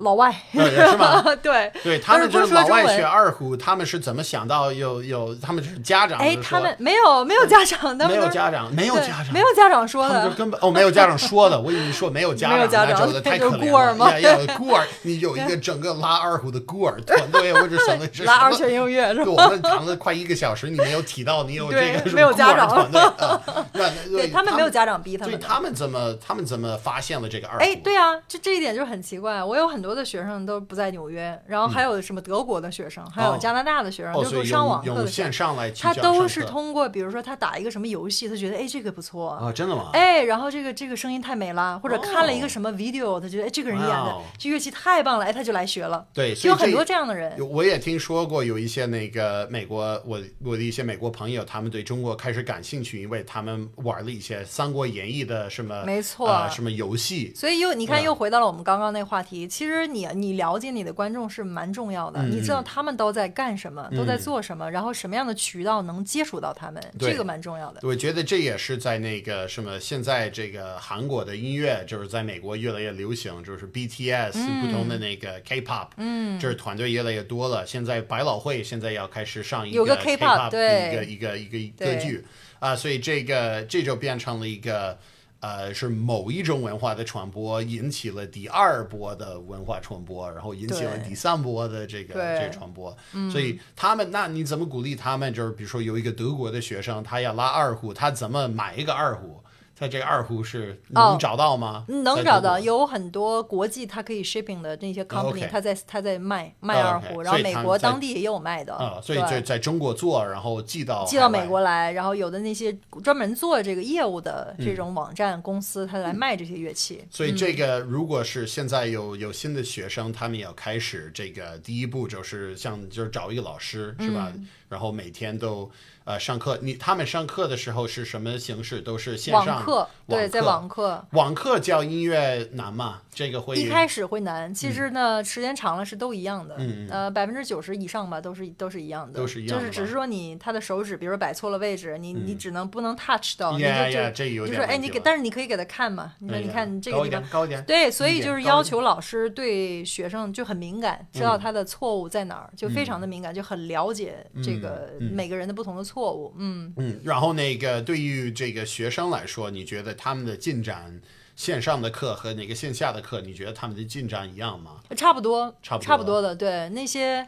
[0.00, 1.22] 老外，是吧？
[1.42, 6.18] 对，对他们就是老外学二胡，他们是怎么想到有有他们是家长？
[6.18, 14.20] 哎，他们没有没有家长，没有家长，没有家长，没有家长说的，根本哦没有家长说的，我以为你说没有家长 没有家长，太可怜了。
[14.20, 18.06] 要孤儿，你有一个整个拉二胡的孤儿团队，或者 什么？
[18.24, 19.30] 拉二泉音乐是吧？
[19.30, 23.40] 我们谈了快一个小时，你没有提到你有这个没有家长团队啊？
[23.72, 27.58] 对他们没有家长逼他们，所以他们怎么他们怎么发现了这个二？
[27.58, 29.42] 哎，对啊，就这一点就很奇怪。
[29.42, 39.90] 我有很多的学生都不在纽约，然后还有什么德国的学生，还有加拿大的学生，就是上网课的线上来，他都是通过，比如说他打一个什么游戏，他觉得哎这个不错啊，真的吗？
[39.92, 46.06] 哎，然后这个这个声音太美了，或者看了一个什么 video，他觉得哎这个人演的这乐器太棒了，哎他就来学了。
[46.12, 47.36] 对，有很多这样的人。
[47.50, 57.32] 我也听说过有一些那个美国，我我的一些美国朋友，他们对中国开始感兴趣，因为他们玩了一些《三国演义》的什么，没错，什么游戏。
[57.34, 59.46] 所以又你看又回到了我们刚刚那话题。
[59.48, 67.80] 其实你你了解你的观众是蛮重要的，你知道他们都在干什么，都在做什么，然后什么样的渠道能接触到他们，这个蛮重要的。
[67.82, 77.66] 我觉得这也是在那个什么，现在这个韩国的音乐就是在美国越来越流行，就是 BTS 不同的那个 K-pop，嗯，就是团队越来越多了。
[77.66, 82.26] 现在百老汇现在要开始上一个 K-pop 一个一个一个歌剧
[82.58, 84.98] 啊，所以这个这就变成了一个。
[85.42, 92.96] 呃，是某一种文化的传播引起了第二波的文化传播，然后引起了第三波的这个这个传播。
[93.28, 95.34] 所以他们，那你怎么鼓励他们？
[95.34, 99.42] 就是比如说有一个德国的学生，他要拉二胡，他怎么买一个二胡？
[99.74, 101.84] 在这个二胡是哦能找到吗？
[101.88, 117.04] 能找到，有很多国际它可以 shipping 的那些 company，、它在它在卖卖哦二胡，然后美国当地也有卖的啊，所以在在中国做，然后寄到寄到美国来，然后有的那些专门做这个业务的嗯这种网站公司，它来卖这些乐器。
[117.10, 124.30] 所以这个如果是现在有有新的学生，他们也要开始这个第一步就是像就是找一个老师是吧？
[124.34, 125.70] 嗯然后每天都
[126.04, 128.80] 呃上课，你他们上课的时候是什么形式？
[128.80, 131.04] 都是线上网课，对，在网课。
[131.10, 133.02] 网课教音乐难吗？
[133.14, 136.56] 这个会一开始会难，其实呢，时间长了是都一样的，
[136.88, 139.44] 呃，百分之九十以上吧，都是都是一样的，都是一。
[139.44, 147.62] 样的就是只是说你他的手指，比如说摆错了位置，你你只能不能 touch 到，你就这有就说哎，你给，但是你可以给他看嘛，你说你看这个地方高一点，高一点。
[147.64, 156.34] 对，所以就是要求老师对学生就很敏感，知道他的错误在哪儿，就非常的敏感，就很了解这个每个人的不同的错误。
[156.38, 160.98] 嗯，嗯，然后那个对于这个学生来说，你觉得他们的进展，
[161.34, 164.76] 线上的课和那个线下的课，你觉得他们的进展一样吗？
[164.96, 166.34] 差不多，差不多差不多的。
[166.34, 167.26] 对那些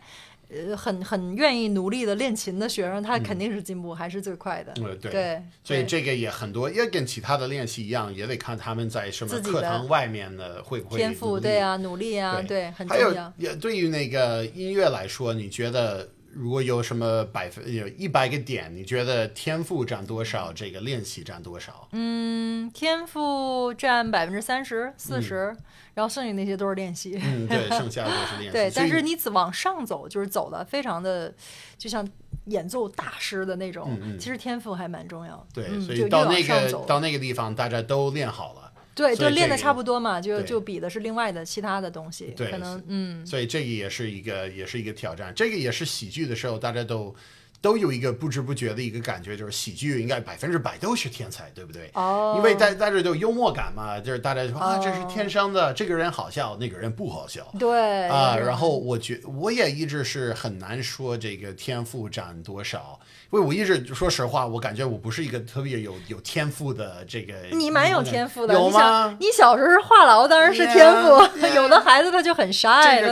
[0.51, 4.73] 呃很很愿意努力的练琴的学生，他肯定是进步还是最快的。
[4.77, 5.11] 嗯，对。
[5.11, 13.33] 对，所以这个也很多，也跟其他的练习一样，也得看他们在什么课堂外面的会不会天赋，对啊，努力啊，对对，很还有重要。
[13.39, 20.53] 也对于那个音乐来说，你觉得如果有什么百分有一百个点，你觉得天赋占多少？
[20.53, 21.89] 这个练习占多少？
[21.93, 25.57] 嗯，天赋占百分之三十、四十，
[25.95, 27.21] 然后剩下那些都是练习。
[27.25, 28.51] 嗯，对，剩下的都是练习。
[28.53, 31.33] 对，但是你只往上走，就是走的非常的，
[31.79, 32.07] 就像
[32.47, 33.89] 演奏大师的那种。
[33.91, 35.47] 嗯嗯其实天赋还蛮重要。
[35.55, 38.64] 对，嗯、所以到那个到那个地方，大家都练好了。
[38.95, 45.33] 对，就练的差不多嘛，就就比的是另外的其他的东西，对可能嗯，所以这个也是一个，也是一个挑战。
[45.35, 47.15] 这个也是喜剧的时候，大家都
[47.61, 51.91] 都有一个不知不觉的一个感觉，就是喜剧应该百分之百都是天才，对不对？
[51.95, 57.51] 哦，因为大大家都有幽默感嘛，就是大家说啊，哦这是天生的，这个人好笑，那个人不好笑。
[57.59, 63.01] 对啊，有然后我觉我也一直是很难说这个天赋占多少，
[63.35, 67.35] 因为我一直说实话，我感觉我不是一个特别有有天赋的这个。
[67.51, 69.17] 你蛮有天赋的，有你想吗？
[69.19, 71.15] 你小时候是话痨，当然是天赋。
[71.35, 73.03] Yeah, yeah 有的孩子他就很 shy，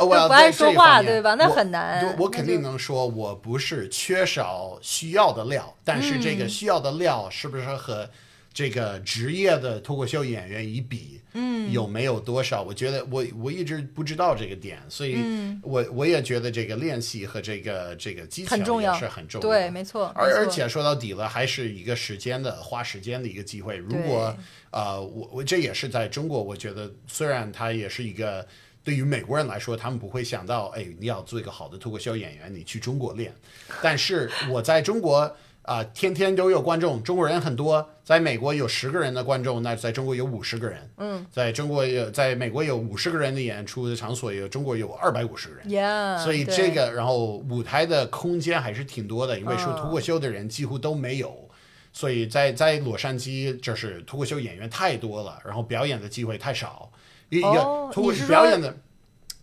[0.00, 1.34] 不爱说话，对吧？
[1.34, 2.02] 那很难。
[2.06, 8.08] 我我肯定能说，我不是缺少需要的料，但是这个嗯需要的料是不是和
[8.52, 12.62] 这个职业的脱口秀演员一比，嗯，有没有多少？
[12.62, 20.12] 我觉得我我一直不知道这个点，所以嗯我我也觉得这个练习和这个这个技巧很重要是很重要，对，没错。
[20.16, 23.76] 而错而且说到底了，还是一个时间的花时间的一个机会。
[23.76, 24.36] 如果
[24.72, 28.44] 呃，我我这也是在中国，我觉得虽然它也是一个
[28.82, 33.32] 对于美国人来说，他们不会想到，哎，你要做一个好的脱口秀演员，你去中国练。
[33.80, 37.88] 但是我在中国啊、天天都有观众，中国人很多。
[38.10, 40.90] 在美国有十个人的观众，那在中国有五十个人。
[40.96, 45.68] 嗯，在中国有，在美国有五十个人的演出的场所，有中国有二百五十个人。
[45.68, 51.48] ，Yeah，所以这个，然后舞台的空间还是挺多的，因为说嗯脱口秀的人几乎都没有，
[51.92, 56.90] 所以在在洛杉矶，就是脱口秀演员太多了，然后表演的机会太少，
[57.28, 58.76] 一一个哦脱口秀表演的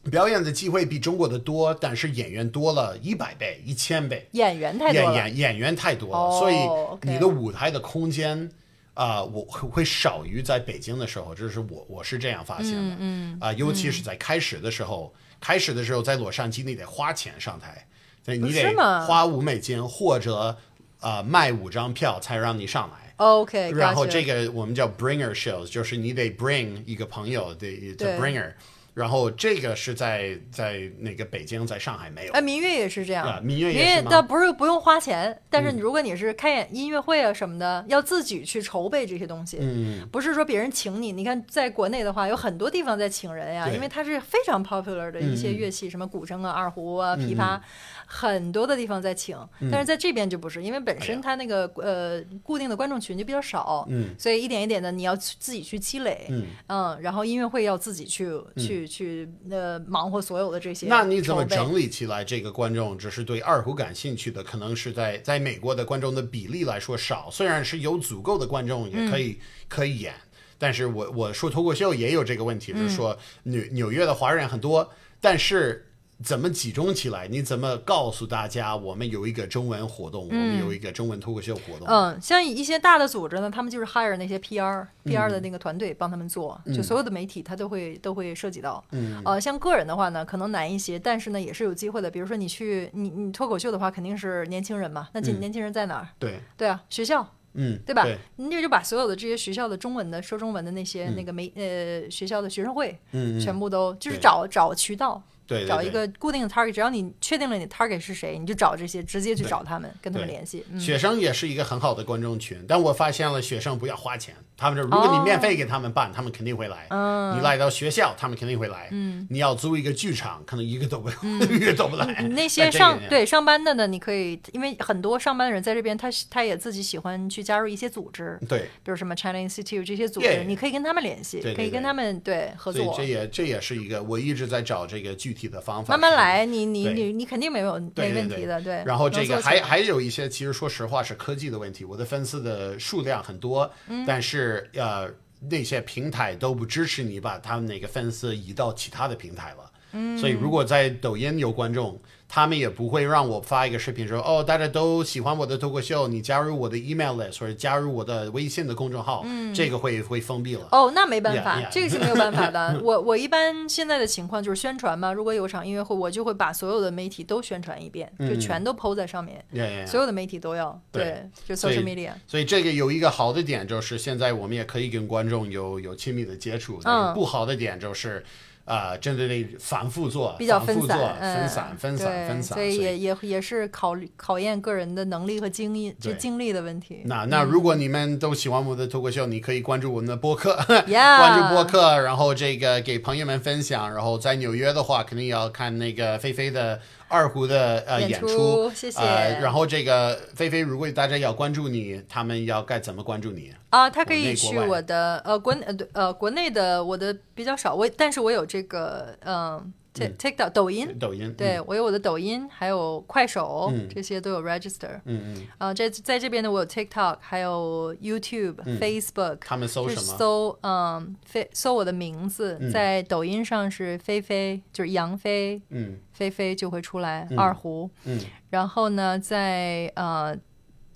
[0.03, 5.13] 表演的机会比中国的多，但是演员多了一百倍、一千倍，演员太多了。
[5.13, 8.49] 演演演员太多了，哦所以你的舞台的空间。
[8.93, 12.95] 啊、我会会少于在北京的时候，这是我我是这样发现的。
[12.97, 17.87] 嗯啊、尤其是在开始的时候，开始的时候在洛杉矶你得花钱上台，
[18.25, 18.73] 对你得
[19.05, 20.57] 花五美金或者
[20.99, 23.13] 呃卖五张票才让你上来。
[23.17, 28.51] OK，然后这个我们叫 bringer shows，就是你得 bring 一个朋友的对 the bringer，
[28.97, 32.33] 然后这个是在在那个北京，在上海没有。
[32.33, 34.09] 哎，民乐也是这样，啊民乐也是吗？
[34.09, 41.11] 嗯倒不是不用花钱，但是如果你是开演音乐会啊什么的，要自己去筹备这些东西，嗯，不是说别人请你。
[41.11, 43.75] 你看，在国内的话，有很多地方在请人呀，对。
[43.75, 47.59] 因为它是非常 popular 的一些乐器，什么古筝啊、二胡啊、琵嗯琶，
[48.07, 49.37] 很多的地方在请。
[49.69, 60.87] 但是在这边就不是，因为本身它那个呃固定的观众群就比较少，嗯所以一点一点的你要自己去积累，嗯嗯，然后音乐会要自己去去去呃忙活所有的这些。
[60.87, 61.45] 那你怎么？
[61.45, 69.37] 整理起来这个观众只是对二胡感兴趣的，可能是在在美国的观众的比例来说少，虽然是有足够的观众也可以、嗯
[69.67, 70.13] 可以演，
[70.57, 74.89] 但是我我说脱口秀也有这个问题，嗯就是说纽纽约的华人很多，
[75.19, 75.83] 但是。
[76.23, 77.27] 怎么集中起来？
[77.27, 81.87] 你怎么告诉大家我们有一个中文活动，我们有一个中文脱口秀活动？
[81.87, 88.83] 嗯，像一些大的组织呢，他们就是 hire 那些 PR、PR 嗯的那个团队帮他们做，就所有的媒体他都会都会涉及到。
[88.91, 92.09] 嗯呃，像个人的话呢，可能难一些，但是呢也是有机会的。
[92.09, 96.07] 比如说你去你你脱口秀的话，肯定是年轻人嘛，那年轻人在哪儿？
[96.17, 97.33] 对，对啊，学校。
[97.59, 98.03] 嗯，对吧？
[98.03, 110.65] 对你这就把所有的这些学校的中文的说中文的那些、那个媒呃学校的学生会，嗯嗯全部都就是找找渠道，对对对找一个固定的 target，只要你确定了你 target 是谁，你就找这些，直接去找他们，跟他们联系。
[110.71, 116.87] 嗯，学生也是一个很好的观众群，但我发现了学生不要花钱，他们说如果你免费给他们办，他们肯定会来。
[116.89, 118.87] 嗯你来到学校，他们肯定会来。
[118.91, 121.09] 嗯，你要租一个剧场，可能一个都不，
[121.53, 122.05] 一个都不来。
[122.19, 133.03] 嗯那哎些上对上班的呢，你可以，因为很多上班的人在这边，他他也自己喜欢去加入一些组织，对，比如什么 China Institute 这些组织，你可以跟他们联系，对对可以跟他们对合作这。
[133.03, 135.95] 也这也是一个我一直在找这个具体的方法。
[135.95, 138.81] 慢慢来，你你你你肯定没有没问题的，对。
[138.85, 141.83] 然后这个还还有一些，其实说实话是科技的问题。
[141.85, 149.71] 我的粉丝的数量很多，嗯但是是呃那些平台都不支持你把他们那个粉丝移到其他的平台了。
[149.91, 159.25] 嗯，所以如果在抖音有观众，他们也不会让我发一个视频说哦，大家都喜欢我的脱口秀，你加入我的 email list 或者加入我的微信的公众号，
[159.55, 160.67] 这个会会封闭了。
[160.71, 161.69] 哦，那没办法 yeah.
[161.71, 162.79] 这个是没有办法的。
[162.83, 169.87] 我我一般现在的情况就是宣传嘛，如果有场音乐会，我就会把所有的媒体都宣传一遍，就全都 PO 在上面，Yeah.
[169.87, 172.11] 所有的媒体都要对对，就 social media。
[172.27, 176.81] 所以这个有一个好的点，就是现在我们也可以跟观众有有亲密的接触。
[176.83, 178.23] 嗯不好的点就是，
[178.67, 182.57] 呃，针对那反复做，比较分，散，分散，嗯分散，分散。
[182.57, 186.99] 所以也也也是考虑考验个人的能力和经验，就对经历的问题。
[187.05, 193.93] 那那如果你们都喜欢我的脱口秀，你可以关注我们的播客关注播客，然后这个给朋友们分享。
[193.93, 203.53] 然后在纽约的话，肯定要看那个菲菲的二胡的呃演演出谢谢呃，然后这个菲菲，如果大家要关注你，他们要该怎么关注你？
[203.69, 209.73] 啊，他可以去我的呃国呃对呃国内的我的比较少，我但是我有这个嗯
[210.17, 214.99] TikTok 抖音，抖音对，我有我的抖音，还有快手，嗯这些都有 register。
[215.05, 220.17] 嗯嗯，啊，在在这边呢，我有 TikTok，还有 YouTube、Facebook，他们搜就是什么？
[220.17, 225.97] 搜嗯菲搜我的名字，在抖音上是菲菲，就是杨菲，嗯。
[226.17, 227.87] 菲菲就会出来、二胡。
[228.05, 228.19] 嗯。
[228.49, 230.35] 然后呢，在呃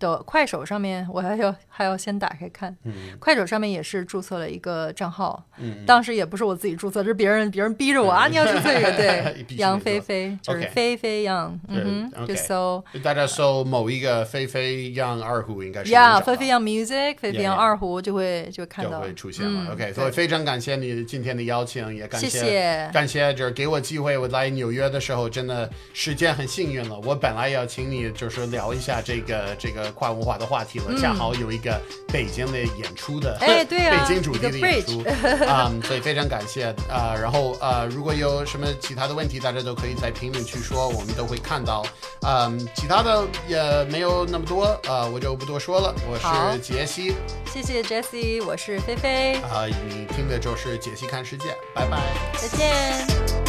[0.01, 2.75] 的快手上面，我还要还要先打开看。
[2.83, 19.65] 嗯快手上面也是注册了一个账号，嗯，当时也不是我自己注册，是别人别人逼着我啊，你要注册一个， 对杨菲菲就是菲菲杨，嗯就搜大家搜某一个菲菲杨二胡，应该是，Yeah，菲菲杨 music，菲菲杨二胡就会就看到就会出现了。
[19.67, 26.99] 嗯 OK，所以对非常感谢你今天的邀请，也感谢谢感谢就是给我机会，我来纽约的时候真的时间很幸运了。
[27.01, 35.03] 我本来要请你就是聊一下这个这个跨文化的话题了，恰好有一个北京的演出的，嗯哎对啊北京主题的演出
[35.45, 41.85] 啊、所以非常感谢啊、然后啊、如果有什么其他的问题，大家都可以在评论区说，我们都会看到。
[42.23, 45.93] 嗯、其他的也没有那么多啊、我就不多说了。
[46.07, 47.15] 我是杰西。
[47.51, 51.99] 谢谢 Jessie，我是菲菲，啊、你听的就是杰西看世界，拜拜。
[52.37, 53.40] 再见。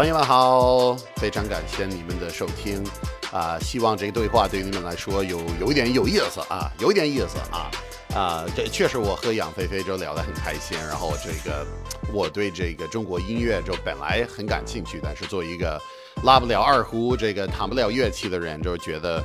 [0.00, 2.82] 朋友们好，非常感谢你们的收听。
[3.32, 7.70] 啊、希望这个对话对你们来说有有一点有意思啊，有一点意思啊
[8.14, 11.66] 啊、这确实我和杨菲菲就聊得很开心，然后这个
[12.14, 15.78] 我对这个中国音乐就本来很感兴趣，但是作为一个
[16.24, 19.22] 拉不了二胡、这个弹不了乐器的人，就觉得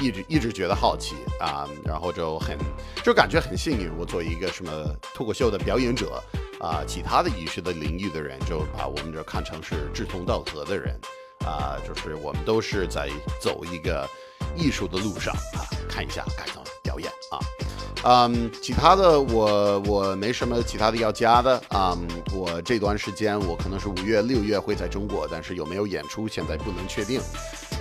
[0.00, 2.58] 一直一直觉得好奇啊、然后就很
[3.02, 4.70] 就感觉很幸运，我作为一个什么
[5.14, 6.22] 脱口秀的表演者。
[6.60, 10.98] 啊、其他的艺术的领域的人就把我们这看成是志同道合的人，
[11.44, 14.08] 啊、就是我们都是在走一个
[14.56, 17.36] 艺术的路上啊，看一下该怎么表演啊。
[18.06, 21.96] 嗯，其他的我我没什么其他的要加的啊、
[22.34, 27.20] 我这段时间我可能是五月六月会在中国，但是有没有演出现在不能确定。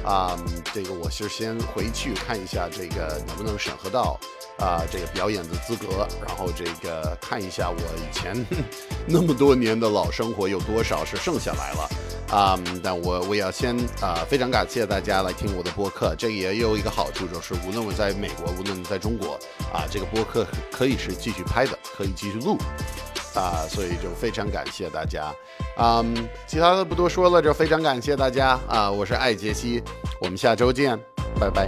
[0.05, 0.37] 啊、
[0.73, 4.17] 这个我是先回去看一下这个能不能审核到
[4.59, 8.45] 啊、这个表演的资格，然后这个看一下我以前
[9.07, 11.89] 那么多年的老生活有多少是剩下来了。
[12.29, 19.37] 啊、但我我要先啊、非常感谢大家来听我的播客，这也有一个好处就是，无论我在美国，无论在中国，
[19.71, 22.57] 啊、这个播客可以是继续拍的，可以继续录。
[23.35, 25.33] 啊，所以就非常感谢大家，
[25.79, 29.81] 嗯，其他的不多说了，就非常感谢大家啊，我是艾杰西，
[30.21, 30.95] 我们下周见，
[31.39, 31.67] 拜拜。